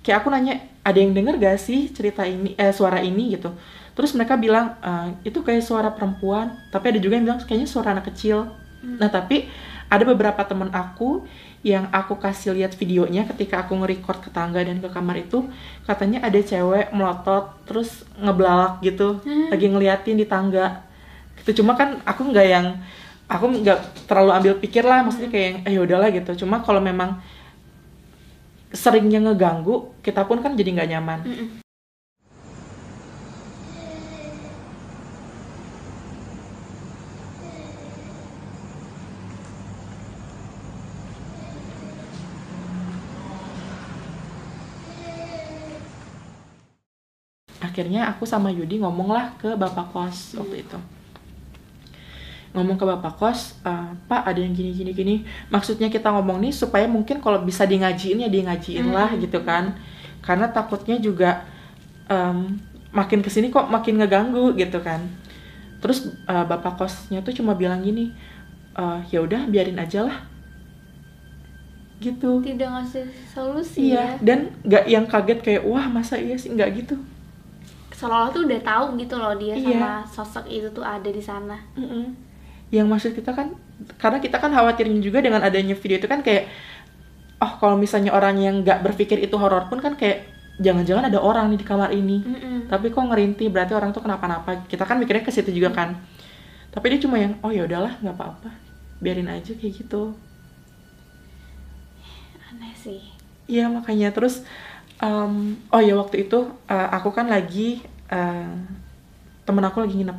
Kayak 0.00 0.24
aku 0.24 0.32
nanya 0.32 0.56
ada 0.80 0.96
yang 0.96 1.12
denger 1.12 1.36
gak 1.36 1.60
sih 1.60 1.92
cerita 1.92 2.24
ini 2.24 2.56
eh 2.56 2.72
suara 2.72 3.04
ini? 3.04 3.36
gitu. 3.36 3.52
Terus 3.92 4.16
mereka 4.16 4.40
bilang 4.40 4.72
"Eh, 4.80 5.28
itu 5.28 5.44
kayak 5.44 5.60
suara 5.60 5.92
perempuan. 5.92 6.56
Tapi 6.72 6.96
ada 6.96 6.98
juga 7.02 7.20
yang 7.20 7.28
bilang 7.28 7.40
kayaknya 7.44 7.68
suara 7.68 7.92
anak 7.92 8.08
kecil. 8.08 8.48
Nah 8.80 9.10
tapi 9.12 9.50
ada 9.90 10.04
beberapa 10.06 10.40
temen 10.48 10.72
aku 10.72 11.28
yang 11.66 11.90
aku 11.90 12.14
kasih 12.14 12.54
lihat 12.54 12.78
videonya 12.78 13.26
ketika 13.26 13.66
aku 13.66 13.74
nge-record 13.82 14.22
ke 14.22 14.30
tangga 14.30 14.62
dan 14.62 14.78
ke 14.78 14.86
kamar 14.86 15.18
itu 15.18 15.42
katanya 15.82 16.22
ada 16.22 16.38
cewek 16.38 16.94
melotot 16.94 17.50
terus 17.66 18.06
ngebelalak 18.14 18.78
gitu 18.80 19.18
Hmm. 19.26 19.50
lagi 19.50 19.66
ngeliatin 19.66 20.14
di 20.14 20.26
tangga 20.26 20.86
gitu 21.42 21.62
cuma 21.62 21.74
kan 21.74 21.98
aku 22.06 22.30
nggak 22.30 22.46
yang 22.46 22.66
aku 23.26 23.44
nggak 23.60 23.78
terlalu 24.06 24.30
ambil 24.38 24.52
pikir 24.56 24.86
lah 24.86 25.02
maksudnya 25.02 25.28
kayak 25.28 25.44
yang, 25.44 25.58
eh 25.66 25.72
ya 25.74 25.80
udahlah 25.82 26.08
gitu 26.14 26.46
cuma 26.46 26.62
kalau 26.62 26.78
memang 26.78 27.18
seringnya 28.70 29.18
ngeganggu 29.24 29.90
kita 30.04 30.28
pun 30.28 30.38
kan 30.38 30.52
jadi 30.54 30.70
nggak 30.76 30.88
nyaman 30.94 31.18
Mm-mm. 31.24 31.48
Akhirnya 47.78 48.10
aku 48.10 48.26
sama 48.26 48.50
Yudi 48.50 48.82
ngomonglah 48.82 49.38
ke 49.38 49.54
bapak 49.54 49.94
kos 49.94 50.34
waktu 50.34 50.66
itu. 50.66 50.74
Ngomong 52.50 52.74
ke 52.74 52.82
bapak 52.82 53.14
kos 53.14 53.54
"Eh, 53.62 53.88
pak 54.10 54.26
ada 54.26 54.34
yang 54.42 54.50
gini 54.50 54.74
gini 54.74 54.90
gini. 54.90 55.14
Maksudnya 55.46 55.86
kita 55.86 56.10
ngomong 56.10 56.42
nih 56.42 56.50
supaya 56.50 56.90
mungkin 56.90 57.22
kalau 57.22 57.38
bisa 57.46 57.62
di 57.70 57.78
ngajiin 57.78 58.26
ya 58.26 58.26
di 58.26 58.42
ngajiin 58.42 58.90
lah 58.90 59.14
Hmm. 59.14 59.22
gitu 59.22 59.38
kan. 59.46 59.78
Karena 60.26 60.50
takutnya 60.50 60.98
juga 60.98 61.46
em, 62.10 62.58
makin 62.90 63.22
ke 63.22 63.30
sini 63.30 63.46
kok 63.46 63.70
makin 63.70 64.02
ngeganggu 64.02 64.58
gitu 64.58 64.82
kan. 64.82 65.06
Terus 65.78 66.10
eh, 66.26 66.44
bapak 66.50 66.82
kosnya 66.82 67.22
tuh 67.22 67.30
cuma 67.30 67.54
bilang 67.54 67.78
gini 67.78 68.10
"Eh, 68.74 68.98
ya 69.14 69.22
udah 69.22 69.46
biarin 69.46 69.78
aja 69.78 70.02
lah. 70.02 70.18
Gitu. 72.02 72.42
Tidak 72.42 72.66
ngasih 72.74 73.06
solusi 73.30 73.94
iya 73.94 74.18
ya. 74.18 74.34
dan 74.34 74.50
nggak 74.66 74.84
yang 74.90 75.06
kaget 75.06 75.38
kayak 75.46 75.62
wah 75.62 75.86
masa 75.86 76.18
iya 76.18 76.34
sih? 76.34 76.50
Nggak 76.50 76.70
gitu 76.82 76.98
seolah-olah 77.98 78.30
tuh 78.30 78.42
udah 78.46 78.60
tahu 78.62 78.84
gitu 79.02 79.14
loh 79.18 79.34
dia 79.42 79.54
Iya. 79.58 79.74
sama 79.74 79.92
sosok 80.14 80.44
itu 80.48 80.68
tuh 80.70 80.84
ada 80.86 81.10
di 81.10 81.22
sana 81.30 81.56
Mm-mm. 81.74 82.04
Yang 82.68 82.86
maksud 82.92 83.12
kita 83.16 83.32
kan, 83.32 83.48
karena 83.96 84.18
kita 84.20 84.36
kan 84.36 84.50
khawatirnya 84.52 85.00
juga 85.00 85.18
dengan 85.24 85.40
adanya 85.40 85.72
video 85.72 85.96
itu 85.96 86.04
kan 86.04 86.20
kayak, 86.20 86.44
oh 87.40 87.52
kalau 87.60 87.76
misalnya 87.80 88.12
orang 88.12 88.36
yang 88.36 88.54
nggak 88.60 88.84
berpikir 88.84 89.18
itu 89.22 89.34
horor 89.40 89.64
pun 89.72 89.80
kan 89.80 89.96
kayak, 89.96 90.28
jangan-jangan 90.60 91.08
ada 91.08 91.18
orang 91.22 91.48
nih 91.48 91.58
di 91.62 91.66
kamar 91.66 91.90
ini. 91.96 92.18
Mm-mm. 92.28 92.56
Tapi 92.68 92.92
kok 92.92 93.04
ngerintih, 93.08 93.48
berarti 93.48 93.72
orang 93.72 93.90
tuh 93.96 94.02
kenapa-napa. 94.04 94.68
Kita 94.68 94.84
kan 94.84 95.00
mikirnya 95.00 95.24
ke 95.24 95.32
situ 95.32 95.48
juga 95.54 95.70
kan. 95.72 95.96
Tapi 96.74 96.84
dia 96.92 97.00
cuma 97.04 97.16
yang, 97.16 97.40
oh 97.40 97.48
ya 97.48 97.64
udahlah, 97.64 97.96
nggak 98.04 98.14
apa-apa, 98.16 98.50
biarin 99.00 99.30
aja 99.32 99.52
kayak 99.56 99.74
gitu. 99.80 100.12
aneh 102.48 102.72
sih 102.76 103.00
Iya 103.48 103.72
makanya 103.72 104.12
terus, 104.12 104.44
em, 104.98 105.56
oh 105.70 105.82
ya 105.82 105.94
waktu 105.94 106.26
itu 106.26 106.50
eh, 106.66 106.88
aku 106.94 107.14
kan 107.14 107.30
lagi, 107.30 107.82
eh, 108.10 108.54
temen 109.46 109.64
aku 109.64 109.82
lagi 109.82 109.94
nginep. 109.98 110.18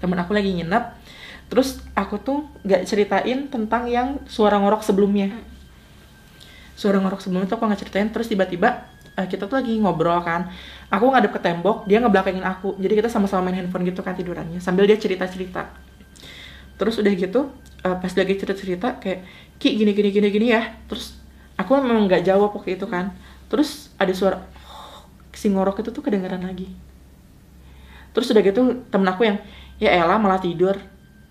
Temen 0.00 0.18
aku 0.20 0.36
lagi 0.36 0.52
nginep, 0.52 0.84
terus 1.48 1.80
aku 1.96 2.20
tuh 2.20 2.44
nggak 2.60 2.84
ceritain 2.84 3.48
tentang 3.48 3.88
yang 3.88 4.20
suara 4.28 4.60
ngorok 4.60 4.84
sebelumnya. 4.84 5.32
Suara 6.76 7.00
ngorok 7.00 7.24
sebelumnya 7.24 7.48
tuh 7.48 7.56
aku 7.56 7.64
nggak 7.72 7.80
ceritain, 7.80 8.08
terus 8.12 8.28
tiba-tiba 8.28 8.84
eh, 9.16 9.24
kita 9.24 9.48
tuh 9.48 9.64
lagi 9.64 9.80
ngobrol 9.80 10.20
kan. 10.20 10.52
Aku 10.92 11.08
ngadep 11.08 11.32
ke 11.32 11.40
tembok, 11.40 11.88
dia 11.88 12.04
ngebelakangin 12.04 12.44
aku. 12.44 12.76
Jadi 12.76 13.00
kita 13.00 13.08
sama-sama 13.08 13.48
main 13.48 13.64
handphone 13.64 13.88
gitu 13.88 14.04
kan 14.04 14.12
tidurannya, 14.12 14.60
sambil 14.60 14.84
dia 14.84 15.00
cerita-cerita. 15.00 15.72
Terus 16.76 17.00
udah 17.00 17.12
gitu, 17.16 17.48
eh, 17.80 17.96
pas 17.96 18.12
lagi 18.12 18.34
cerita-cerita 18.36 19.00
kayak, 19.00 19.24
Ki 19.56 19.78
gini 19.78 19.94
gini 19.94 20.10
gini 20.12 20.28
gini 20.28 20.46
ya. 20.52 20.74
Terus 20.90 21.16
aku 21.56 21.78
memang 21.78 22.10
nggak 22.10 22.26
jawab 22.26 22.52
waktu 22.52 22.76
itu 22.76 22.84
kan. 22.90 23.14
Terus 23.54 23.94
ada 23.94 24.10
suara 24.10 24.42
si 25.30 25.46
ngorok 25.46 25.86
itu 25.86 25.94
tuh 25.94 26.02
kedengeran 26.02 26.42
lagi. 26.42 26.66
Terus 28.10 28.34
udah 28.34 28.42
gitu 28.42 28.82
temen 28.90 29.06
aku 29.06 29.22
yang 29.30 29.38
ya 29.78 29.94
Ella 29.94 30.18
malah 30.18 30.42
tidur. 30.42 30.74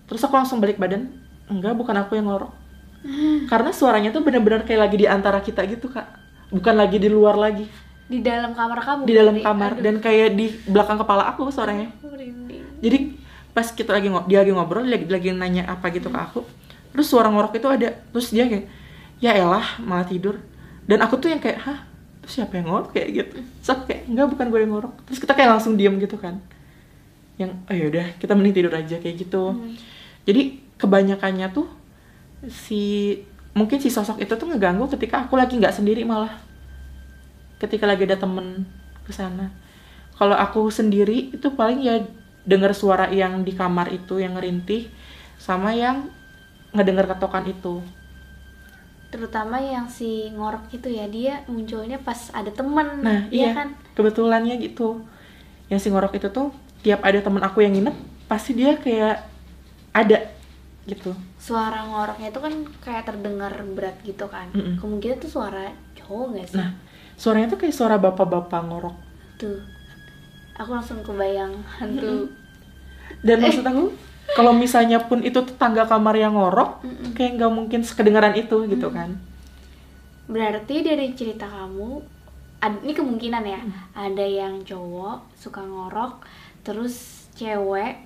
Terus 0.08 0.24
aku 0.24 0.32
langsung 0.32 0.56
balik 0.56 0.80
badan 0.80 1.12
enggak 1.52 1.76
bukan 1.76 1.92
aku 2.00 2.16
yang 2.16 2.32
ngorok. 2.32 2.48
Karena 3.52 3.68
suaranya 3.76 4.08
tuh 4.08 4.24
bener-bener 4.24 4.64
kayak 4.64 4.88
lagi 4.88 4.96
di 4.96 5.06
antara 5.08 5.44
kita 5.44 5.68
gitu 5.68 5.92
kak. 5.92 6.08
Bukan 6.48 6.72
lagi 6.80 6.96
di 6.96 7.12
luar 7.12 7.36
lagi. 7.36 7.68
Di 8.08 8.24
dalam 8.24 8.56
kamar 8.56 8.80
kamu 8.80 9.00
di 9.04 9.14
dalam 9.16 9.36
kamar 9.40 9.80
Aduh, 9.80 9.84
dan 9.84 9.94
kayak 10.00 10.36
di 10.36 10.52
belakang 10.68 10.96
kepala 11.00 11.28
aku 11.28 11.48
suaranya. 11.52 11.88
Merinding. 12.00 12.80
jadi 12.80 12.98
pas 13.56 13.68
kita 13.68 13.96
lagi 13.96 14.12
ngo- 14.12 14.28
dia 14.28 14.44
lagi 14.44 14.52
ngobrol 14.52 14.84
lagi 14.84 15.08
lagi 15.08 15.32
nanya 15.32 15.64
apa 15.70 15.88
gitu 15.88 16.10
ke 16.10 16.18
aku 16.20 16.42
terus 16.92 17.08
suara 17.08 17.28
ngorok 17.28 17.56
itu 17.56 17.68
ada. 17.68 17.96
Terus 18.12 18.28
dia 18.32 18.44
kayak 18.48 18.68
ya 19.20 19.32
elah 19.36 19.80
malah 19.80 20.04
tidur. 20.04 20.40
Dan 20.84 21.00
aku 21.00 21.16
tuh 21.16 21.32
yang 21.32 21.40
kayak 21.40 21.64
hah 21.64 21.93
terus 22.24 22.40
siapa 22.40 22.56
yang 22.56 22.72
ngorok 22.72 22.96
kayak 22.96 23.08
gitu? 23.12 23.36
Terus 23.36 23.68
aku 23.68 23.82
kayak 23.92 24.02
enggak 24.08 24.26
bukan 24.32 24.46
gue 24.48 24.60
yang 24.64 24.72
ngorok. 24.72 24.94
Terus 25.04 25.18
kita 25.20 25.32
kayak 25.36 25.50
langsung 25.52 25.76
diam 25.76 26.00
gitu 26.00 26.16
kan. 26.16 26.40
Yang 27.36 27.50
oh 27.68 27.76
yaudah 27.76 28.06
kita 28.16 28.32
mending 28.32 28.56
tidur 28.56 28.72
aja 28.72 28.96
kayak 28.96 29.16
gitu. 29.20 29.52
Hmm. 29.52 29.76
jadi 30.24 30.56
kebanyakannya 30.80 31.52
tuh 31.52 31.68
si 32.48 33.20
mungkin 33.52 33.76
si 33.76 33.92
sosok 33.92 34.24
itu 34.24 34.32
tuh 34.40 34.48
ngeganggu 34.48 34.88
ketika 34.96 35.28
aku 35.28 35.36
lagi 35.36 35.60
nggak 35.60 35.76
sendiri 35.76 36.00
malah. 36.08 36.32
Ketika 37.60 37.84
lagi 37.84 38.08
ada 38.08 38.16
temen 38.16 38.64
ke 39.04 39.12
sana. 39.12 39.52
Kalau 40.16 40.32
aku 40.32 40.72
sendiri 40.72 41.28
itu 41.36 41.52
paling 41.52 41.84
ya 41.84 42.00
dengar 42.48 42.72
suara 42.72 43.12
yang 43.12 43.44
di 43.44 43.52
kamar 43.52 43.92
itu 43.92 44.16
yang 44.16 44.40
ngerintih 44.40 44.88
sama 45.36 45.76
yang 45.76 46.08
ngedengar 46.72 47.04
ketokan 47.04 47.44
itu 47.52 47.84
terutama 49.14 49.62
yang 49.62 49.86
si 49.86 50.26
ngorok 50.34 50.74
itu 50.74 50.90
ya 50.90 51.06
dia 51.06 51.46
munculnya 51.46 52.02
pas 52.02 52.34
ada 52.34 52.50
temen. 52.50 52.98
Nah 52.98 53.30
ya 53.30 53.50
iya. 53.50 53.50
kan? 53.54 53.78
Kebetulannya 53.94 54.58
gitu. 54.58 55.06
Yang 55.70 55.86
si 55.86 55.88
ngorok 55.94 56.18
itu 56.18 56.26
tuh 56.34 56.50
tiap 56.82 57.06
ada 57.06 57.22
temen 57.22 57.38
aku 57.46 57.62
yang 57.62 57.78
nginep 57.78 57.94
pasti 58.26 58.58
dia 58.58 58.74
kayak 58.74 59.22
ada 59.94 60.18
gitu. 60.90 61.14
Suara 61.38 61.86
ngoroknya 61.86 62.34
itu 62.34 62.40
kan 62.42 62.54
kayak 62.82 63.06
terdengar 63.06 63.54
berat 63.78 64.02
gitu 64.02 64.26
kan. 64.26 64.50
Mm-mm. 64.50 64.82
kemungkinan 64.82 65.22
tuh 65.22 65.30
suara 65.30 65.70
cowok 65.94 66.26
gak 66.34 66.48
sih? 66.50 66.58
Nah 66.58 66.74
suaranya 67.14 67.54
tuh 67.54 67.62
kayak 67.62 67.74
suara 67.78 67.96
bapak-bapak 68.02 68.60
ngorok. 68.66 68.96
Tuh. 69.38 69.62
Aku 70.58 70.74
langsung 70.74 71.06
kebayang 71.06 71.54
hantu 71.78 72.34
dan 73.24 73.36
maksud 73.40 73.64
aku 73.64 73.92
kalau 74.34 74.52
misalnya 74.52 74.98
pun 74.98 75.22
itu 75.22 75.38
tetangga 75.42 75.86
kamar 75.86 76.14
yang 76.18 76.34
ngorok 76.34 76.82
Mm-mm. 76.82 77.14
kayak 77.14 77.38
nggak 77.38 77.52
mungkin 77.54 77.80
sekedengaran 77.86 78.34
itu 78.34 78.66
gitu 78.66 78.90
kan 78.90 79.14
berarti 80.26 80.80
dari 80.80 81.12
cerita 81.12 81.44
kamu 81.44 82.00
ad- 82.58 82.80
ini 82.82 82.92
kemungkinan 82.92 83.44
ya 83.44 83.60
ada 83.92 84.24
yang 84.24 84.64
cowok 84.64 85.36
suka 85.36 85.60
ngorok 85.62 86.24
terus 86.64 87.28
cewek 87.36 88.00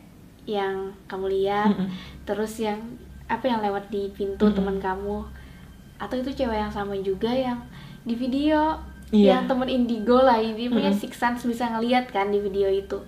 yang 0.49 0.91
kamu 1.07 1.27
lihat 1.31 1.71
Mm-mm. 1.73 1.89
terus 2.27 2.59
yang 2.59 2.81
apa 3.29 3.45
yang 3.45 3.61
lewat 3.61 3.87
di 3.89 4.11
pintu 4.11 4.49
Mm-mm. 4.49 4.57
teman 4.57 4.77
kamu 4.81 5.19
atau 5.99 6.17
itu 6.17 6.31
cewek 6.35 6.59
yang 6.59 6.73
sama 6.73 6.95
juga 6.99 7.31
yang 7.31 7.59
di 8.03 8.15
video 8.15 8.79
Iya. 9.09 9.41
yang 9.41 9.49
temen 9.49 9.73
indigo 9.73 10.21
lah 10.21 10.37
ini 10.37 10.69
punya 10.69 10.93
Mm-mm. 10.93 11.01
six 11.01 11.17
sense 11.17 11.41
bisa 11.49 11.65
ngeliat 11.73 12.13
kan 12.13 12.29
di 12.29 12.45
video 12.45 12.69
itu 12.69 13.01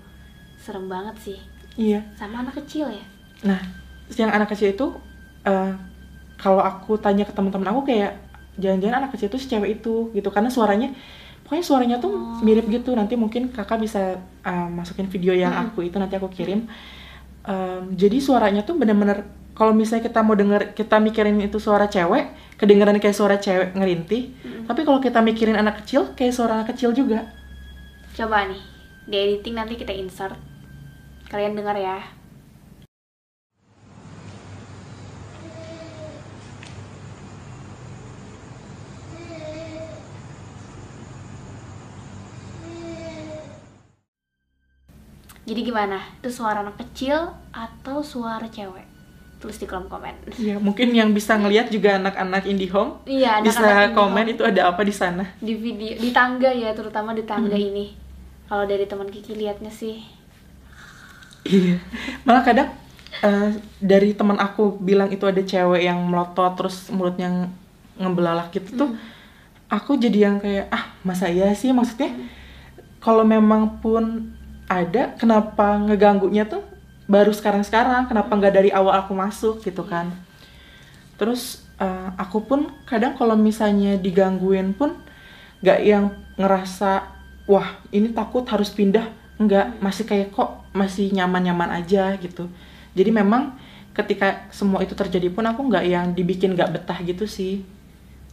serem 0.56 0.88
banget 0.88 1.12
sih 1.20 1.38
iya 1.80 2.00
sama 2.14 2.44
anak 2.44 2.54
kecil 2.60 2.86
ya 2.92 3.04
Nah, 3.40 3.56
yang 4.12 4.28
anak 4.28 4.52
kecil 4.52 4.76
itu 4.76 4.86
eh, 5.48 5.72
kalau 6.36 6.60
aku 6.60 7.00
tanya 7.00 7.24
ke 7.24 7.32
teman-teman 7.32 7.72
aku 7.72 7.88
kayak 7.88 8.20
jangan-jangan 8.60 8.96
anak 9.00 9.10
kecil 9.16 9.32
itu 9.32 9.38
si 9.40 9.46
cewek 9.48 9.80
itu 9.80 10.12
gitu 10.12 10.28
karena 10.28 10.52
suaranya 10.52 10.92
pokoknya 11.44 11.64
suaranya 11.64 11.96
tuh 12.04 12.12
Oh. 12.12 12.44
mirip 12.44 12.68
gitu. 12.68 12.92
Nanti 12.92 13.16
mungkin 13.16 13.48
kakak 13.48 13.80
bisa 13.80 14.20
eh, 14.44 14.68
masukin 14.68 15.08
video 15.08 15.32
yang 15.32 15.56
Mm-mm. 15.56 15.72
aku 15.72 15.88
itu 15.88 15.96
nanti 15.96 16.20
aku 16.20 16.28
kirim. 16.28 16.68
Em, 17.40 17.96
jadi 17.96 18.20
suaranya 18.20 18.60
tuh 18.68 18.76
bener-bener 18.76 19.24
kalau 19.56 19.72
misalnya 19.72 20.04
kita 20.08 20.20
mau 20.20 20.36
denger 20.36 20.76
kita 20.76 21.00
mikirin 21.00 21.40
itu 21.40 21.56
suara 21.56 21.88
cewek, 21.88 22.24
kedengeran 22.60 23.00
kayak 23.00 23.16
suara 23.16 23.36
cewek 23.40 23.72
ngerintih. 23.72 24.22
Mm-mm. 24.44 24.64
Tapi 24.68 24.80
kalau 24.84 25.00
kita 25.00 25.24
mikirin 25.24 25.56
anak 25.56 25.80
kecil 25.84 26.12
kayak 26.12 26.36
suara 26.36 26.60
anak 26.60 26.76
kecil 26.76 26.92
juga. 26.92 27.24
coba 28.10 28.44
nih 28.44 28.60
di 29.08 29.16
editing 29.16 29.54
nanti 29.56 29.74
kita 29.80 29.94
insert 29.96 30.36
kalian 31.30 31.54
dengar 31.58 31.76
ya 31.78 31.98
Jadi 45.42 45.60
gimana? 45.64 45.98
Itu 46.20 46.30
suara 46.30 46.62
anak 46.62 46.78
kecil 46.78 47.16
atau 47.50 48.04
suara 48.04 48.46
cewek? 48.46 48.86
Tulis 49.40 49.56
di 49.56 49.64
kolom 49.64 49.88
komen. 49.88 50.14
Ya, 50.38 50.60
mungkin 50.60 50.92
yang 50.92 51.10
bisa 51.10 51.34
ngelihat 51.34 51.72
juga 51.72 51.96
anak-anak 51.96 52.44
IndiHome 52.44 53.02
Iya, 53.08 53.40
bisa 53.40 53.58
anak-anak 53.58 53.92
komen 53.96 54.26
itu 54.28 54.42
ada 54.44 54.68
apa 54.68 54.84
di 54.84 54.92
sana. 54.92 55.24
di 55.40 55.56
video 55.56 55.96
di 55.96 56.10
tangga 56.12 56.52
ya, 56.52 56.76
terutama 56.76 57.16
di 57.16 57.24
tangga 57.24 57.56
Hmm. 57.56 57.68
ini. 57.72 57.86
Kalau 58.46 58.66
dari 58.66 58.84
teman 58.84 59.08
Kiki 59.08 59.32
liatnya 59.32 59.70
sih, 59.72 60.02
Iya. 61.44 61.80
Malah 62.26 62.42
kadang 62.44 62.68
eh, 63.24 63.50
dari 63.80 64.12
teman 64.12 64.36
aku 64.36 64.76
bilang 64.80 65.08
itu 65.12 65.24
ada 65.24 65.40
cewek 65.40 65.82
yang 65.88 65.98
melotot 66.04 66.52
terus 66.58 66.88
mulutnya 66.92 67.28
nge- 67.32 67.52
ngebelalak 68.00 68.48
gitu 68.52 68.70
tuh. 68.76 68.90
Aku 69.70 69.96
jadi 69.96 70.30
yang 70.30 70.36
kayak 70.42 70.66
ah 70.74 70.84
masa 71.06 71.30
iya 71.30 71.54
sih 71.54 71.70
maksudnya 71.70 72.10
kalau 73.00 73.24
memang 73.24 73.80
pun 73.82 74.34
ada 74.70 75.14
kenapa 75.18 75.78
ngeganggunya 75.82 76.46
tuh 76.46 76.62
baru 77.10 77.32
sekarang-sekarang 77.34 78.06
kenapa 78.06 78.30
nggak 78.38 78.54
dari 78.54 78.70
awal 78.70 78.94
aku 79.00 79.12
masuk 79.16 79.62
gitu 79.64 79.82
kan. 79.86 80.12
Terus 81.18 81.64
eh, 81.80 82.08
aku 82.16 82.44
pun 82.44 82.60
kadang 82.88 83.16
kalau 83.16 83.36
misalnya 83.36 83.96
digangguin 84.00 84.72
pun 84.76 84.96
nggak 85.64 85.80
yang 85.84 86.04
ngerasa 86.40 87.04
wah 87.50 87.68
ini 87.92 88.12
takut 88.16 88.44
harus 88.48 88.72
pindah 88.72 89.06
nggak 89.40 89.80
masih 89.80 90.04
kayak 90.04 90.28
kok 90.30 90.50
masih 90.76 91.08
nyaman-nyaman 91.10 91.80
aja 91.80 92.12
gitu 92.20 92.44
jadi 92.92 93.10
memang 93.10 93.56
ketika 93.96 94.46
semua 94.52 94.84
itu 94.84 94.92
terjadi 94.94 95.32
pun 95.32 95.42
aku 95.48 95.66
nggak 95.66 95.84
yang 95.88 96.06
dibikin 96.12 96.54
nggak 96.54 96.70
betah 96.78 96.98
gitu 97.02 97.24
sih 97.26 97.64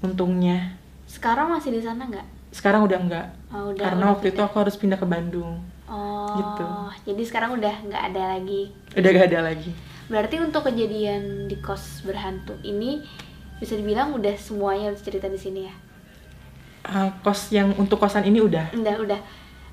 untungnya 0.04 0.76
sekarang 1.08 1.50
masih 1.50 1.72
di 1.72 1.82
sana 1.82 2.04
nggak? 2.04 2.28
sekarang 2.52 2.84
udah 2.86 3.00
nggak 3.00 3.28
Oh, 3.48 3.72
udah, 3.72 3.80
karena 3.80 4.04
udah 4.04 4.12
waktu 4.12 4.26
itu 4.28 4.36
pindah. 4.36 4.48
aku 4.52 4.56
harus 4.60 4.76
pindah 4.76 5.00
ke 5.00 5.08
Bandung 5.08 5.64
Oh, 5.88 6.28
gitu. 6.36 6.68
jadi 7.08 7.22
sekarang 7.24 7.56
udah 7.56 7.76
nggak 7.88 8.04
ada 8.12 8.36
lagi. 8.36 8.76
udah 8.92 9.10
gak 9.10 9.28
ada 9.32 9.42
lagi 9.48 9.72
Berarti 10.08 10.40
untuk 10.40 10.64
kejadian 10.64 11.48
di 11.48 11.60
kos 11.60 12.04
berhantu 12.04 12.56
ini 12.64 13.04
bisa 13.60 13.76
dibilang 13.76 14.16
udah 14.16 14.36
semuanya 14.36 14.92
cerita 14.96 15.28
di 15.28 15.36
sini 15.36 15.68
ya? 15.68 15.74
Ah, 16.84 17.12
kos 17.20 17.52
yang 17.52 17.76
untuk 17.76 18.00
kosan 18.00 18.24
ini 18.24 18.40
udah 18.40 18.72
Udah, 18.72 18.96
udah. 19.00 19.20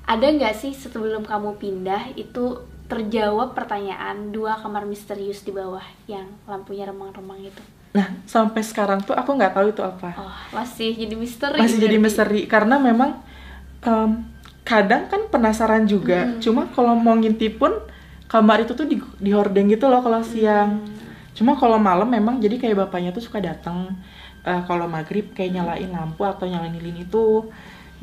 Ada 0.05 0.27
nggak 0.31 0.53
sih 0.55 0.71
sebelum 0.71 1.25
kamu 1.25 1.57
pindah 1.57 2.13
itu 2.13 2.61
terjawab 2.85 3.57
pertanyaan 3.57 4.29
dua 4.29 4.53
kamar 4.55 4.85
misterius 4.85 5.41
di 5.41 5.49
bawah 5.49 5.81
yang 6.05 6.29
lampunya 6.45 6.85
remang-remang 6.85 7.41
itu? 7.43 7.61
nah 7.89 8.11
sampai 8.27 8.59
sekarang 8.59 8.99
tuh 9.01 9.15
aku 9.15 9.31
nggak 9.31 9.55
tahu 9.55 9.71
itu 9.71 9.79
apa 9.79 10.11
Oh, 10.19 10.35
masih 10.51 10.91
jadi 10.93 11.15
misteri. 11.15 11.63
masih 11.63 11.79
jadi 11.79 11.95
misteri 11.95 12.43
karena 12.43 12.75
memang 12.75 13.23
em, 13.79 14.19
kadang 14.61 15.07
kan 15.07 15.31
penasaran 15.31 15.87
juga 15.87 16.27
Mm. 16.27 16.43
cuma 16.43 16.67
kalau 16.69 16.91
mau 16.91 17.15
ngintip 17.15 17.55
pun 17.55 17.71
kamar 18.27 18.67
itu 18.67 18.75
tuh 18.75 18.83
di, 18.83 18.99
di 19.17 19.31
hordeng 19.31 19.71
gitu 19.71 19.87
loh 19.87 20.03
kalau 20.03 20.19
siang 20.21 20.83
cuma 21.31 21.55
kalau 21.55 21.79
malam 21.79 22.11
memang 22.11 22.35
jadi 22.37 22.59
kayak 22.59 22.83
bapaknya 22.83 23.15
tuh 23.15 23.23
suka 23.23 23.39
datang 23.39 23.95
eh, 24.43 24.61
kalau 24.67 24.91
maghrib 24.91 25.31
kayak 25.31 25.55
nyalain 25.55 25.87
lampu 25.87 26.27
atau 26.27 26.43
nyalain 26.45 26.75
lilin 26.75 26.99
itu 27.01 27.47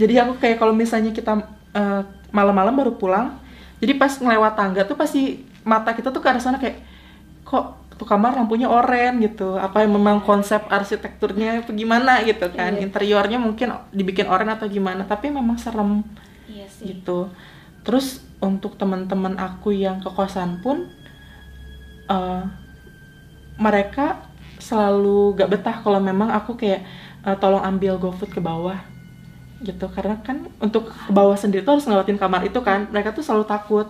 jadi 0.00 0.24
aku 0.24 0.40
kayak 0.40 0.56
kalau 0.56 0.72
misalnya 0.72 1.12
kita 1.12 1.36
eh, 1.72 2.02
malam-malam 2.30 2.74
baru 2.74 2.92
pulang. 2.96 3.36
Jadi 3.82 3.92
pas 3.98 4.12
ngelewat 4.14 4.54
tangga 4.54 4.82
tuh 4.86 4.94
pasti 4.94 5.42
mata 5.66 5.90
kita 5.92 6.10
tuh 6.14 6.22
ke 6.22 6.28
arah 6.30 6.42
sana 6.42 6.58
kayak 6.58 6.78
kok 7.42 7.82
tuh 7.98 8.06
kamar 8.06 8.34
lampunya 8.38 8.70
oranye 8.70 9.28
gitu? 9.30 9.58
Apa 9.58 9.82
yang 9.84 9.92
memang 9.98 10.22
konsep 10.22 10.62
arsitekturnya 10.70 11.62
apa 11.66 11.70
gimana? 11.74 12.22
gitu 12.22 12.46
kan. 12.54 12.78
Iya. 12.78 12.86
interiornya 12.86 13.38
mungkin 13.42 13.74
dibikin 13.90 14.26
oranye 14.30 14.54
atau 14.56 14.68
gimana 14.70 15.02
tapi 15.04 15.28
memang 15.34 15.58
serem 15.58 16.06
Iya 16.48 16.66
sih. 16.70 16.94
gitu. 16.94 17.28
Terus 17.82 18.22
untuk 18.42 18.78
teman-teman 18.78 19.38
aku 19.38 19.74
yang 19.74 19.98
ke 20.02 20.10
kosan 20.10 20.62
pun 20.62 20.86
eh, 22.10 22.42
mereka 23.58 24.22
selalu 24.62 25.34
gak 25.36 25.50
betah 25.50 25.76
kalau 25.82 25.98
memang 25.98 26.30
aku 26.30 26.54
kayak 26.54 26.82
eh, 27.26 27.36
tolong 27.42 27.62
ambil 27.62 27.98
GoFood 27.98 28.30
ke 28.30 28.38
bawah 28.38 28.78
gitu. 29.62 29.86
Karena 29.88 30.18
kan 30.20 30.50
untuk 30.58 30.90
ke 30.90 31.10
bawah 31.14 31.38
sendiri 31.38 31.62
tuh 31.62 31.78
harus 31.78 31.86
ngelewatin 31.86 32.18
kamar 32.18 32.42
itu 32.44 32.58
kan. 32.60 32.90
Mereka 32.90 33.14
tuh 33.14 33.22
selalu 33.22 33.46
takut. 33.46 33.86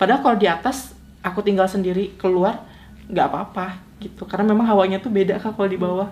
Padahal 0.00 0.20
kalau 0.24 0.36
di 0.40 0.48
atas 0.48 0.96
aku 1.20 1.44
tinggal 1.44 1.68
sendiri 1.68 2.16
keluar 2.16 2.64
nggak 3.06 3.26
apa-apa 3.28 3.80
gitu. 4.00 4.24
Karena 4.24 4.52
memang 4.52 4.66
hawanya 4.68 4.98
tuh 4.98 5.12
beda 5.12 5.36
kak 5.38 5.54
kalau 5.54 5.68
di 5.68 5.78
bawah. 5.78 6.08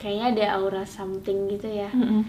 Kayaknya 0.00 0.26
ada 0.32 0.44
aura 0.56 0.84
something 0.88 1.52
gitu 1.52 1.68
ya. 1.68 1.92
Mm-mm. 1.92 2.24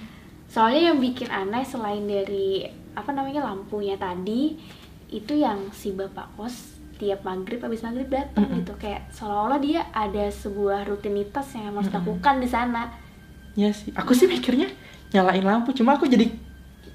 soalnya 0.52 0.92
yang 0.92 1.00
bikin 1.00 1.32
aneh 1.32 1.64
selain 1.64 2.04
dari 2.04 2.68
apa 2.92 3.16
namanya 3.16 3.48
lampunya 3.48 3.96
tadi 3.96 4.60
itu 5.12 5.36
yang 5.36 5.70
si 5.70 5.92
bapak 5.92 6.32
kos 6.34 6.56
tiap 6.96 7.22
maghrib 7.22 7.60
habis 7.60 7.82
maghrib 7.82 8.08
datang 8.08 8.46
Mm-mm. 8.46 8.58
gitu 8.60 8.74
kayak 8.78 9.10
seolah-olah 9.10 9.58
dia 9.58 9.84
ada 9.92 10.26
sebuah 10.28 10.86
rutinitas 10.86 11.52
yang 11.52 11.70
harus 11.70 11.86
Mm-mm. 11.86 11.94
dilakukan 11.94 12.36
di 12.38 12.48
sana 12.48 12.84
Ya 13.52 13.68
sih, 13.68 13.92
aku 13.92 14.16
sih 14.16 14.26
mikirnya 14.26 14.72
nyalain 15.12 15.44
lampu, 15.44 15.76
cuma 15.76 16.00
aku 16.00 16.08
jadi 16.08 16.24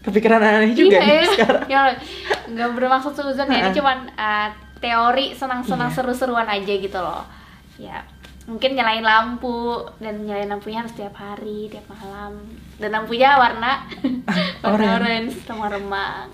kepikiran 0.01 0.41
aneh 0.41 0.73
juga 0.73 0.97
nih 0.97 1.21
iya, 1.21 1.29
sekarang. 1.29 1.65
ya 1.73 1.81
nggak 2.47 2.71
bermaksud 2.73 3.13
suzon 3.13 3.45
ya 3.47 3.61
ini 3.61 3.77
cuman 3.77 4.09
uh, 4.15 4.49
teori 4.79 5.35
senang-senang 5.35 5.91
Iya. 5.91 5.97
seru-seruan 5.99 6.47
aja 6.47 6.73
gitu 6.73 6.97
loh 6.97 7.27
ya 7.77 8.01
mungkin 8.47 8.73
nyalain 8.73 9.03
lampu 9.03 9.77
dan 9.99 10.23
nyalain 10.23 10.47
lampunya 10.47 10.81
harus 10.81 10.95
tiap 10.95 11.13
hari 11.13 11.67
tiap 11.67 11.83
malam 11.91 12.39
dan 12.79 12.95
lampunya 12.95 13.35
warna 13.35 13.83
warna 14.65 14.71
Orange. 14.71 14.97
orange 14.97 15.35
remang-remang 15.45 16.27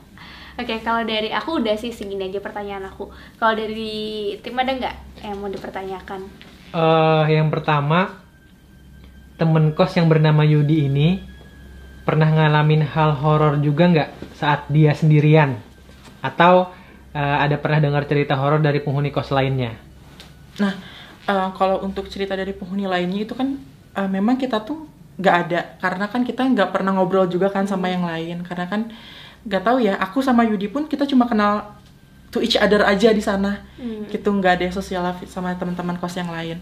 oke 0.59 0.75
kalau 0.85 1.05
dari 1.07 1.33
aku 1.33 1.61
udah 1.63 1.77
sih 1.77 1.93
segini 1.93 2.29
aja 2.29 2.41
pertanyaan 2.41 2.89
aku 2.89 3.09
kalau 3.41 3.55
dari 3.57 4.37
tim 4.41 4.57
ada 4.59 4.73
nggak 4.73 4.97
yang 5.25 5.37
mau 5.39 5.49
dipertanyakan 5.49 6.53
Eh, 6.73 7.25
yang 7.29 7.53
pertama, 7.53 8.25
temen 9.37 9.77
kos 9.77 9.93
yang 9.93 10.09
bernama 10.09 10.41
Yudi 10.41 10.89
ini 10.89 11.21
pernah 12.09 12.33
ngalamin 12.33 12.81
hal 12.81 13.13
horor 13.21 13.61
juga 13.61 13.93
nggak 13.93 14.11
saat 14.41 14.73
dia 14.73 14.97
sendirian? 14.97 15.61
Atau 16.25 16.73
eh, 17.13 17.37
ada 17.45 17.61
pernah 17.61 17.77
dengar 17.77 18.09
cerita 18.09 18.41
horor 18.41 18.65
dari 18.65 18.81
penghuni 18.81 19.13
kos 19.13 19.29
lainnya? 19.29 19.77
Nah, 20.65 20.73
eh, 21.29 21.49
kalau 21.61 21.85
untuk 21.85 22.09
cerita 22.09 22.33
dari 22.33 22.57
penghuni 22.57 22.89
lainnya 22.89 23.29
itu 23.29 23.37
kan 23.37 23.61
eh, 23.93 24.09
memang 24.09 24.41
kita 24.41 24.65
tuh 24.65 24.89
nggak 25.21 25.37
ada, 25.45 25.77
karena 25.77 26.09
kan 26.09 26.25
kita 26.25 26.41
nggak 26.57 26.73
pernah 26.73 26.97
ngobrol 26.97 27.29
juga 27.29 27.53
kan 27.53 27.69
sama 27.69 27.93
yang 27.93 28.09
lain, 28.09 28.49
karena 28.49 28.65
kan 28.65 28.89
nggak 29.45 29.63
tahu 29.63 29.79
ya. 29.81 29.95
Aku 29.99 30.21
sama 30.21 30.43
Yudi 30.43 30.69
pun 30.69 30.87
kita 30.87 31.05
cuma 31.05 31.27
kenal 31.27 31.75
to 32.31 32.41
each 32.41 32.57
other 32.57 32.81
aja 32.83 33.13
di 33.13 33.21
sana, 33.21 33.61
Hmm. 33.77 34.09
gitu 34.09 34.33
nggak 34.33 34.53
ada 34.57 34.67
sosial 34.73 35.05
life 35.05 35.21
sama 35.29 35.53
teman-teman 35.55 35.97
kos 35.97 36.17
yang 36.17 36.33
lain. 36.33 36.57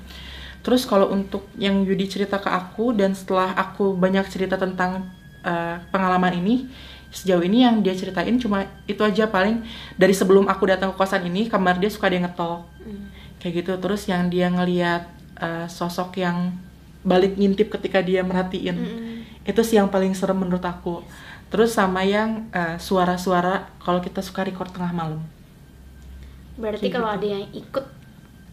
Terus 0.60 0.84
kalau 0.84 1.08
untuk 1.08 1.46
yang 1.56 1.86
Yudi 1.86 2.04
cerita 2.04 2.36
ke 2.36 2.50
aku 2.50 2.92
dan 2.92 3.14
setelah 3.14 3.54
aku 3.54 3.94
banyak 3.94 4.26
cerita 4.28 4.56
tentang 4.56 5.08
eh, 5.40 5.76
pengalaman 5.88 6.36
ini, 6.36 6.68
sejauh 7.08 7.40
ini 7.40 7.64
yang 7.64 7.80
dia 7.80 7.96
ceritain 7.96 8.36
cuma 8.36 8.68
itu 8.84 9.00
aja 9.00 9.24
paling 9.24 9.64
dari 9.96 10.12
sebelum 10.12 10.44
aku 10.46 10.68
datang 10.68 10.92
ke 10.92 11.00
kosan 11.00 11.24
ini 11.24 11.48
kamar 11.48 11.80
dia 11.80 11.88
suka 11.88 12.06
dia 12.06 12.20
ngetok 12.20 12.60
Hmm. 12.84 13.08
kayak 13.40 13.64
gitu 13.64 13.72
terus 13.80 14.04
yang 14.04 14.28
dia 14.28 14.46
ngeliat 14.46 15.08
eh, 15.36 15.64
sosok 15.64 16.20
yang 16.20 16.52
balik 17.00 17.34
ngintip 17.34 17.72
ketika 17.72 18.04
dia 18.04 18.20
merhatiin 18.20 18.76
Mm-mm. 18.76 19.48
itu 19.48 19.60
sih 19.64 19.80
yang 19.80 19.88
paling 19.88 20.12
serem 20.12 20.36
menurut 20.36 20.60
aku 20.60 21.00
terus 21.50 21.70
sama 21.78 22.00
yang 22.14 22.30
eh, 22.60 22.76
suara-suara 22.86 23.54
kalau 23.84 24.00
kita 24.06 24.20
suka 24.28 24.40
record 24.48 24.70
tengah 24.74 24.92
malam 25.00 25.20
berarti 26.62 26.86
Kayak 26.86 26.94
kalau 26.94 27.08
gitu. 27.08 27.16
ada 27.16 27.26
yang 27.34 27.44
ikut 27.62 27.84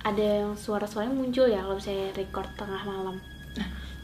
ada 0.10 0.24
yang 0.40 0.52
suara-suaranya 0.64 1.16
muncul 1.22 1.46
ya 1.56 1.60
kalau 1.64 1.76
misalnya 1.80 2.08
record 2.22 2.50
tengah 2.60 2.82
malam 2.92 3.16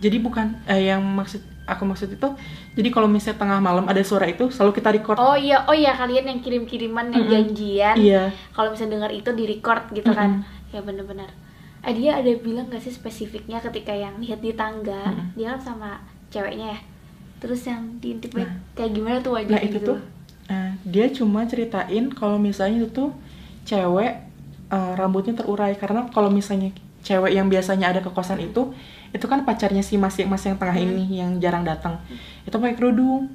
jadi 0.03 0.17
bukan 0.19 0.47
eh, 0.67 0.91
yang 0.91 1.01
maksud 1.03 1.41
aku 1.63 1.83
maksud 1.87 2.09
itu 2.11 2.27
jadi 2.75 2.89
kalau 2.91 3.07
misalnya 3.07 3.39
tengah 3.39 3.59
malam 3.63 3.85
ada 3.87 4.01
suara 4.03 4.27
itu 4.27 4.51
selalu 4.51 4.71
kita 4.81 4.89
record 4.91 5.21
Oh 5.23 5.35
iya, 5.37 5.55
oh 5.69 5.75
iya 5.77 5.91
kalian 6.01 6.25
yang 6.31 6.39
kirim-kiriman 6.45 7.07
yang 7.15 7.25
Mm-mm. 7.25 7.33
janjian. 7.33 7.97
iya 7.97 8.33
Kalau 8.55 8.67
misalnya 8.73 8.93
dengar 8.97 9.11
itu 9.19 9.29
di 9.39 9.43
record 9.51 9.83
gitu 9.97 10.09
kan. 10.19 10.31
Ya 10.73 10.79
bener-bener. 10.87 11.29
Eh 11.85 11.93
dia 11.99 12.17
ada 12.19 12.31
bilang 12.45 12.65
gak 12.73 12.81
sih 12.85 12.93
spesifiknya 12.99 13.57
ketika 13.61 13.93
yang 13.93 14.17
lihat 14.23 14.39
di 14.41 14.51
tangga, 14.57 15.03
Mm-mm. 15.05 15.27
dia 15.37 15.53
kan 15.53 15.61
sama 15.61 15.89
ceweknya 16.33 16.65
ya. 16.73 16.79
Terus 17.43 17.61
yang 17.67 17.99
diintip 17.99 18.31
Nah. 18.39 18.55
kayak 18.71 18.91
gimana 18.95 19.17
tuh 19.19 19.35
wajahnya 19.35 19.59
nah 19.59 19.61
itu 19.67 19.77
gitu. 19.83 19.87
tuh 19.91 19.99
eh, 20.47 20.71
dia 20.87 21.05
cuma 21.11 21.43
ceritain 21.43 22.05
kalau 22.15 22.39
misalnya 22.39 22.83
itu 22.83 22.89
tuh 22.89 23.09
cewek 23.67 24.23
eh, 24.71 24.91
rambutnya 24.95 25.35
terurai. 25.35 25.75
Karena 25.75 26.07
kalau 26.07 26.31
misalnya 26.31 26.71
cewek 27.03 27.35
yang 27.35 27.51
biasanya 27.51 27.91
ada 27.91 27.99
ke 27.99 28.07
kosan 28.15 28.39
itu 28.39 28.71
itu 29.13 29.25
kan 29.27 29.43
pacarnya 29.43 29.83
si 29.83 29.99
mas 29.99 30.15
yang 30.17 30.31
mas 30.31 30.41
yang 30.47 30.55
tengah 30.55 30.73
ini 30.79 31.19
yang 31.19 31.35
jarang 31.43 31.67
datang. 31.67 31.99
Itu 32.47 32.55
pakai 32.57 32.79
kerudung. 32.79 33.27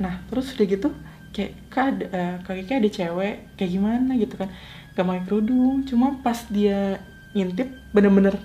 Nah 0.00 0.24
terus 0.32 0.56
udah 0.56 0.66
gitu 0.66 0.88
kayak 1.36 1.52
kak 1.68 1.84
ada 1.92 2.40
kayaknya 2.48 2.74
ada 2.80 2.88
cewek 2.88 3.34
kayak 3.60 3.70
gimana? 3.70 4.12
Gitu 4.16 4.34
kan. 4.34 4.48
Gak 4.96 5.04
pakai 5.04 5.24
kerudung 5.28 5.84
cuma 5.84 6.16
pas 6.24 6.48
dia 6.48 7.04
ngintip 7.36 7.68
bener-bener 7.92 8.40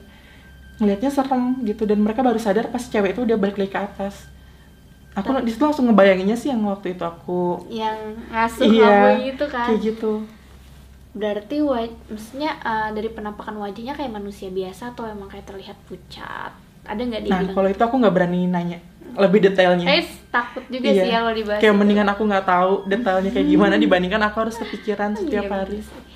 ngelihatnya 0.84 1.12
serem 1.15 1.63
gitu. 1.63 1.88
Dan 1.88 2.04
mereka 2.04 2.19
baru 2.19 2.36
sadar 2.38 2.67
pas 2.67 2.84
cewek 2.84 3.15
itu 3.15 3.23
udah 3.23 3.39
balik 3.39 3.56
lagi 3.56 3.71
ke 3.71 3.80
atas 3.80 4.27
aku 5.12 5.41
di 5.41 5.52
situ 5.52 5.62
langsung 5.62 5.86
ngebayanginnya 5.86 6.34
sih 6.34 6.50
yang 6.50 6.63
waktu 6.63 6.93
itu 6.93 7.04
aku 7.04 7.67
Yang 7.67 7.97
ngasuh 8.30 8.63
Iya, 8.63 8.88
kamu 8.88 9.26
gitu 9.28 9.45
kan. 9.47 9.67
kayak 9.67 9.80
gitu 9.84 10.13
Berarti 11.12 11.60
waj 11.60 11.91
maksudnya 12.08 12.56
eh, 12.58 12.89
dari 12.91 13.10
penampakan 13.10 13.60
wajahnya 13.60 13.93
kayak 13.93 14.10
manusia 14.10 14.47
biasa 14.47 14.95
atau 14.95 15.04
emang 15.06 15.28
kayak 15.28 15.43
terlihat 15.43 15.76
pucat? 15.84 16.56
Ada 16.82 17.02
nggak 17.02 17.21
dia 17.21 17.32
nah 17.32 17.41
kalau 17.52 17.67
itu 17.67 17.78
aku 17.80 17.95
nggak 17.97 18.13
berani 18.13 18.47
nanya 18.47 18.80
lebih 19.12 19.43
detailnya 19.43 19.91
Eh 19.91 20.08
takut 20.32 20.63
juga 20.65 20.88
Iya. 20.88 21.04
sih 21.04 21.12
kalau 21.12 21.32
dibahas. 21.32 21.60
kayak 21.60 21.76
itu. 21.76 21.80
mendingan 21.84 22.08
aku 22.08 22.21
nggak 22.24 22.45
tahu 22.47 22.71
detailnya 22.88 23.30
kayak 23.30 23.47
gimana 23.50 23.76
dibandingkan 23.76 24.21
aku 24.24 24.38
harus 24.39 24.56
kepikiran 24.56 25.12
setiap 25.13 25.43
Iya, 25.43 25.52
hari 25.54 25.80
bener 25.84 26.11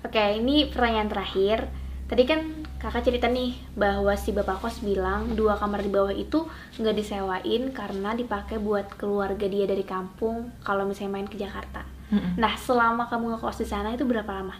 Oke, 0.00 0.40
ini 0.40 0.68
pertanyaan 0.72 1.12
terakhir. 1.12 1.68
Tadi 2.08 2.26
kan 2.26 2.40
kakak 2.80 3.06
cerita 3.06 3.30
nih 3.30 3.54
bahwa 3.78 4.10
si 4.18 4.32
bapak 4.32 4.58
kos 4.58 4.82
bilang 4.82 5.36
dua 5.38 5.54
kamar 5.54 5.84
di 5.84 5.92
bawah 5.92 6.10
itu 6.10 6.48
nggak 6.80 6.96
disewain 6.96 7.70
karena 7.70 8.16
dipakai 8.16 8.58
buat 8.58 8.88
keluarga 8.98 9.46
dia 9.46 9.68
dari 9.68 9.84
kampung 9.86 10.50
kalau 10.64 10.88
misalnya 10.88 11.20
main 11.20 11.28
ke 11.30 11.38
Jakarta. 11.38 11.86
Mm-mm. 12.10 12.34
Nah, 12.34 12.58
selama 12.58 13.06
kamu 13.06 13.36
ngekos 13.36 13.62
di 13.62 13.68
sana 13.68 13.94
itu 13.94 14.02
berapa 14.02 14.26
lama? 14.26 14.56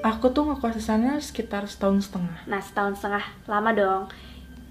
aku 0.00 0.30
tuh 0.30 0.46
ngekos 0.46 0.78
di 0.78 0.84
sana 0.84 1.18
sekitar 1.18 1.66
setahun 1.66 2.06
setengah 2.06 2.46
Nah, 2.46 2.62
setahun 2.62 3.02
setengah 3.02 3.24
lama 3.50 3.70
dong. 3.72 4.02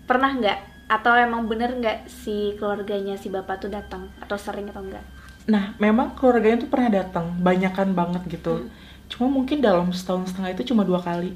Pernah 0.06 0.32
nggak? 0.40 0.60
Atau 0.90 1.14
emang 1.14 1.46
bener 1.46 1.74
nggak 1.74 2.08
si 2.10 2.54
keluarganya 2.58 3.14
si 3.14 3.30
bapak 3.30 3.62
tuh 3.62 3.70
datang 3.70 4.10
atau 4.22 4.38
sering 4.38 4.70
atau 4.70 4.84
enggak? 4.84 5.06
nah 5.50 5.74
memang 5.82 6.14
keluarganya 6.14 6.62
tuh 6.62 6.70
pernah 6.70 6.94
datang 6.94 7.34
banyakan 7.42 7.98
banget 7.98 8.22
gitu 8.30 8.54
Hmm. 8.62 8.70
Cuma 9.10 9.28
mungkin 9.28 9.60
dalam 9.60 9.90
setahun 9.90 10.32
setengah 10.32 10.54
itu 10.54 10.72
cuma 10.72 10.86
dua 10.86 11.02
kali. 11.02 11.34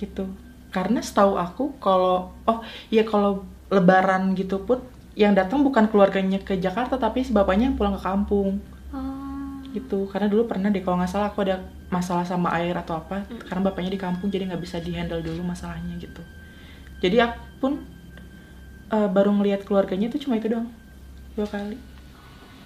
Gitu. 0.00 0.24
Karena 0.72 1.00
setahu 1.04 1.36
aku 1.36 1.76
kalau 1.78 2.32
oh 2.48 2.58
iya 2.88 3.04
kalau 3.04 3.44
lebaran 3.68 4.32
gitu 4.32 4.64
pun 4.64 4.80
yang 5.18 5.36
datang 5.36 5.60
bukan 5.60 5.90
keluarganya 5.90 6.40
ke 6.40 6.56
Jakarta 6.56 6.96
tapi 6.96 7.26
si 7.26 7.30
bapaknya 7.36 7.68
yang 7.72 7.76
pulang 7.76 7.94
ke 7.96 8.02
kampung. 8.02 8.58
Oh. 8.90 9.60
gitu. 9.76 10.08
Karena 10.08 10.26
dulu 10.32 10.48
pernah 10.48 10.72
deh 10.72 10.80
kalau 10.80 10.96
nggak 10.98 11.12
salah 11.12 11.28
aku 11.28 11.44
ada 11.44 11.60
masalah 11.92 12.24
sama 12.24 12.52
air 12.56 12.72
atau 12.76 12.96
apa 13.00 13.24
Hmm. 13.24 13.40
karena 13.48 13.60
bapaknya 13.68 13.90
di 13.96 14.00
kampung 14.00 14.28
jadi 14.28 14.44
nggak 14.48 14.62
bisa 14.64 14.76
dihandle 14.80 15.20
dulu 15.20 15.44
masalahnya 15.44 15.94
gitu. 16.00 16.20
Jadi 17.04 17.16
aku 17.20 17.38
pun 17.60 17.72
eh, 18.88 19.08
baru 19.08 19.30
ngelihat 19.36 19.68
keluarganya 19.68 20.08
itu 20.08 20.24
cuma 20.24 20.40
itu 20.40 20.48
doang. 20.48 20.68
Dua 21.36 21.44
kali 21.48 21.76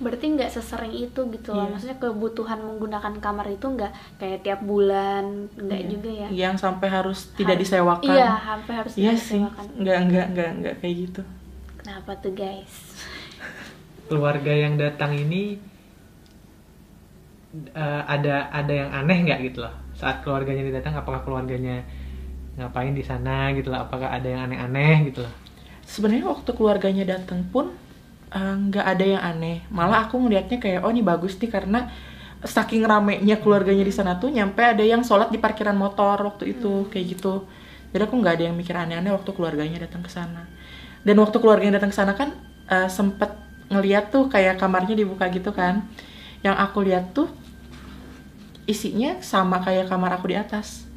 berarti 0.02 0.26
nggak 0.28 0.50
sesering 0.50 0.90
itu 0.92 1.20
gitu 1.30 1.50
loh. 1.50 1.64
Iya. 1.64 1.70
maksudnya 1.70 1.96
kebutuhan 1.96 2.58
menggunakan 2.60 3.14
kamar 3.16 3.46
itu 3.48 3.64
nggak 3.64 3.90
kayak 4.16 4.38
tiap 4.42 4.60
bulan 4.60 5.24
nggak 5.54 5.80
Iya. 5.80 5.88
juga 5.88 6.10
ya? 6.12 6.28
Yang 6.28 6.54
sampai 6.60 6.88
harus 6.88 7.18
tidak 7.32 7.56
Harus- 7.56 7.62
disewakan. 7.64 8.10
iya 8.10 8.28
sampai 8.38 8.72
harus 8.74 8.92
Iya 8.92 9.02
tidak 9.08 9.16
sih. 9.16 9.38
disewakan. 9.38 9.64
nggak 9.78 9.98
nggak 10.04 10.26
nggak 10.28 10.50
nggak 10.58 10.74
kayak 10.78 10.96
gitu. 11.00 11.22
Kenapa 11.78 12.10
tuh 12.16 12.32
guys? 12.32 12.74
Keluarga 14.04 14.52
yang 14.52 14.74
datang 14.76 15.14
ini 15.14 15.56
eh, 17.72 18.02
ada 18.04 18.48
ada 18.50 18.72
yang 18.72 18.90
aneh 18.92 19.18
nggak 19.24 19.40
gitu 19.46 19.58
loh? 19.60 19.74
Saat 19.92 20.20
keluarganya 20.20 20.64
datang 20.72 20.96
apakah 20.96 21.20
keluarganya 21.20 21.84
ngapain 22.52 22.92
di 22.92 23.00
sana 23.00 23.52
gitu 23.52 23.68
loh? 23.68 23.82
Apakah 23.82 24.08
ada 24.10 24.24
yang 24.24 24.44
aneh-aneh 24.46 25.08
gitu 25.08 25.20
loh? 25.20 25.32
Sebenarnya 25.84 26.24
waktu 26.26 26.50
keluarganya 26.50 27.04
datang 27.06 27.44
pun 27.48 27.72
eh, 28.34 28.54
nggak 28.68 28.86
ada 28.86 29.04
yang 29.04 29.22
aneh. 29.22 29.58
Malah 29.68 30.08
aku 30.08 30.16
ngelihatnya 30.18 30.58
kayak 30.58 30.80
oh 30.84 30.90
ini 30.90 31.04
bagus 31.04 31.36
nih 31.38 31.50
karena 31.52 31.88
saking 32.42 32.82
ramenya 32.82 33.38
keluarganya 33.38 33.86
di 33.86 33.94
sana 33.94 34.18
tuh 34.18 34.34
nyampe 34.34 34.58
ada 34.58 34.82
yang 34.82 35.06
sholat 35.06 35.30
di 35.30 35.38
parkiran 35.38 35.78
motor 35.78 36.18
waktu 36.26 36.58
itu 36.58 36.90
kayak 36.90 37.06
gitu. 37.18 37.46
Jadi 37.92 38.02
aku 38.02 38.14
nggak 38.18 38.34
ada 38.40 38.44
yang 38.50 38.56
mikir 38.56 38.74
aneh-aneh 38.74 39.12
waktu 39.12 39.30
keluarganya 39.36 39.84
datang 39.86 40.02
ke 40.02 40.10
sana. 40.10 40.48
Dan 41.06 41.18
waktu 41.22 41.36
keluarganya 41.38 41.78
datang 41.78 41.92
ke 41.92 41.96
sana 41.96 42.12
kan 42.18 42.34
eh, 42.66 42.88
sempet 42.90 43.30
ngeliat 43.70 44.10
tuh 44.10 44.26
kayak 44.26 44.58
kamarnya 44.58 44.98
dibuka 44.98 45.28
gitu 45.30 45.54
kan. 45.54 45.86
Yang 46.42 46.56
aku 46.58 46.78
lihat 46.82 47.14
tuh 47.14 47.30
isinya 48.66 49.22
sama 49.22 49.62
kayak 49.62 49.86
kamar 49.86 50.18
aku 50.18 50.32
di 50.32 50.36
atas. 50.40 50.88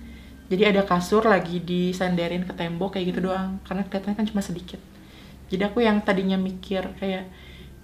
Jadi 0.45 0.61
ada 0.61 0.85
kasur 0.85 1.25
lagi 1.25 1.57
disenderin 1.57 2.45
ke 2.45 2.53
tembok 2.53 2.97
kayak 2.97 3.13
gitu 3.13 3.29
doang. 3.29 3.61
Karena 3.65 3.85
kelihatannya 3.85 4.17
kan 4.17 4.25
cuma 4.29 4.41
sedikit 4.41 4.94
jadi 5.51 5.63
aku 5.71 5.79
yang 5.88 5.97
tadinya 6.08 6.38
mikir 6.39 6.84
kayak 6.99 7.23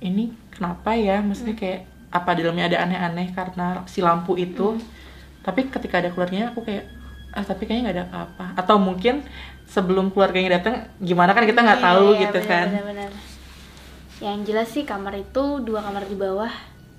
ini 0.04 0.34
kenapa 0.54 0.92
ya? 0.98 1.22
Maksudnya 1.28 1.56
kayak 1.62 1.80
apa 2.12 2.30
di 2.38 2.42
dalamnya 2.46 2.66
ada 2.72 2.80
aneh-aneh 2.86 3.28
karena 3.38 3.66
si 3.94 4.00
lampu 4.04 4.34
itu? 4.40 4.78
Tapi 5.46 5.70
ketika 5.74 6.02
ada 6.02 6.10
keluarganya 6.14 6.54
aku 6.54 6.62
kayak 6.68 6.86
ah 7.38 7.46
tapi 7.48 7.64
kayaknya 7.68 7.84
nggak 7.92 7.98
ada 7.98 8.06
apa-apa. 8.12 8.46
Atau 8.62 8.78
mungkin 8.82 9.24
sebelum 9.68 10.12
keluarganya 10.14 10.60
datang 10.62 10.76
gimana 11.02 11.32
kan 11.38 11.46
kita 11.50 11.62
nggak 11.66 11.82
Iya, 11.82 11.86
tahu 11.86 12.06
iya, 12.18 12.28
gitu 12.28 12.40
benar, 12.40 12.52
kan. 12.52 12.68
benar, 12.68 12.82
benar. 12.90 13.12
yang 14.22 14.46
jelas 14.48 14.70
sih 14.70 14.86
kamar 14.86 15.14
itu 15.18 15.44
dua 15.66 15.82
kamar 15.82 16.04
di 16.06 16.16
bawah 16.24 16.52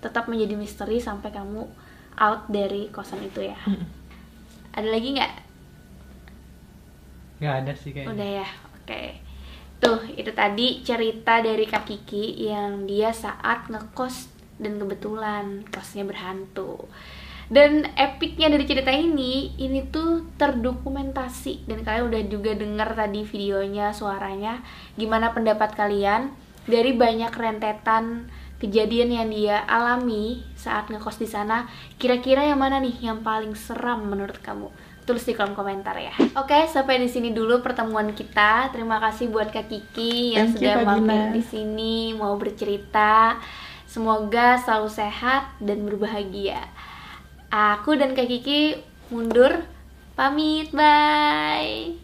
tetap 0.03 0.27
menjadi 0.27 0.55
misteri 0.59 0.99
sampai 0.99 1.31
kamu 1.31 1.63
out 2.19 2.43
dari 2.51 2.91
kosan 2.91 3.23
itu 3.23 3.41
ya. 3.47 3.59
Mm-mm. 3.67 3.87
ada 4.73 4.89
lagi 4.89 5.09
nggak? 5.17 5.33
Nggak 7.41 7.55
ada 7.61 7.73
sih 7.81 7.91
kayaknya. 7.97 8.13
Udah 8.13 8.29
ya, 8.43 8.47
oke. 8.83 9.22
Tuh, 9.83 9.99
itu 10.15 10.31
tadi 10.31 10.79
cerita 10.87 11.43
dari 11.43 11.67
Kak 11.67 11.91
Kiki 11.91 12.47
yang 12.47 12.87
dia 12.87 13.11
saat 13.11 13.67
ngekos 13.67 14.31
dan 14.63 14.79
kebetulan 14.79 15.67
kosnya 15.75 16.07
berhantu. 16.07 16.87
Dan 17.51 17.91
epicnya 17.99 18.47
dari 18.47 18.63
cerita 18.63 18.95
ini, 18.95 19.59
ini 19.59 19.83
tuh 19.91 20.31
terdokumentasi 20.39 21.67
dan 21.67 21.83
kalian 21.83 22.15
udah 22.15 22.23
juga 22.31 22.55
dengar 22.55 22.95
tadi 22.95 23.27
videonya, 23.27 23.91
suaranya. 23.91 24.63
Gimana 24.95 25.35
pendapat 25.35 25.75
kalian 25.75 26.31
dari 26.71 26.95
banyak 26.95 27.35
rentetan 27.35 28.31
kejadian 28.63 29.11
yang 29.11 29.29
dia 29.35 29.67
alami 29.67 30.47
saat 30.55 30.95
ngekos 30.95 31.19
di 31.19 31.27
sana? 31.27 31.67
Kira-kira 31.99 32.47
yang 32.47 32.63
mana 32.63 32.79
nih 32.79 33.03
yang 33.03 33.27
paling 33.27 33.59
seram 33.59 34.07
menurut 34.07 34.39
kamu? 34.39 34.71
Tulis 35.03 35.23
di 35.27 35.35
kolom 35.35 35.55
komentar 35.55 35.99
ya. 35.99 36.15
Oke, 36.39 36.67
sampai 36.71 37.03
di 37.03 37.09
sini 37.11 37.35
dulu 37.35 37.61
pertemuan 37.61 38.15
kita. 38.15 38.71
Terima 38.71 39.03
kasih 39.03 39.29
buat 39.29 39.51
Kak 39.51 39.67
Kiki 39.67 40.39
yang 40.39 40.51
Thank 40.51 40.63
sudah 40.63 40.75
mampir 40.87 41.23
di 41.35 41.43
sini 41.43 41.95
mau 42.15 42.35
bercerita. 42.39 43.39
Semoga 43.85 44.57
selalu 44.63 44.89
sehat 44.89 45.53
dan 45.61 45.85
berbahagia. 45.85 46.65
Aku 47.53 47.99
dan 47.99 48.17
Kak 48.17 48.31
Kiki 48.31 48.81
mundur. 49.13 49.69
Pamit, 50.13 50.69
bye. 50.77 52.02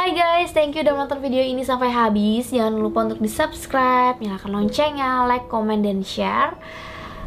Hai 0.00 0.16
guys, 0.16 0.56
thank 0.56 0.72
you 0.72 0.80
udah 0.80 0.96
nonton 0.96 1.20
video 1.20 1.44
ini 1.44 1.60
sampai 1.60 1.92
habis. 1.92 2.48
Jangan 2.56 2.72
lupa 2.72 3.04
untuk 3.04 3.20
di-subscribe, 3.20 4.16
nyalakan 4.16 4.56
loncengnya, 4.56 5.28
like, 5.28 5.44
comment, 5.52 5.84
dan 5.84 6.00
share. 6.00 6.56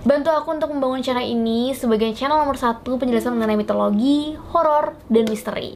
Bantu 0.02 0.34
aku 0.34 0.58
untuk 0.58 0.74
membangun 0.74 1.06
channel 1.06 1.22
ini 1.22 1.78
sebagai 1.78 2.10
channel 2.18 2.42
nomor 2.42 2.58
satu 2.58 2.98
penjelasan 2.98 3.38
mengenai 3.38 3.62
mitologi, 3.62 4.34
horor, 4.50 4.98
dan 5.06 5.30
misteri. 5.30 5.70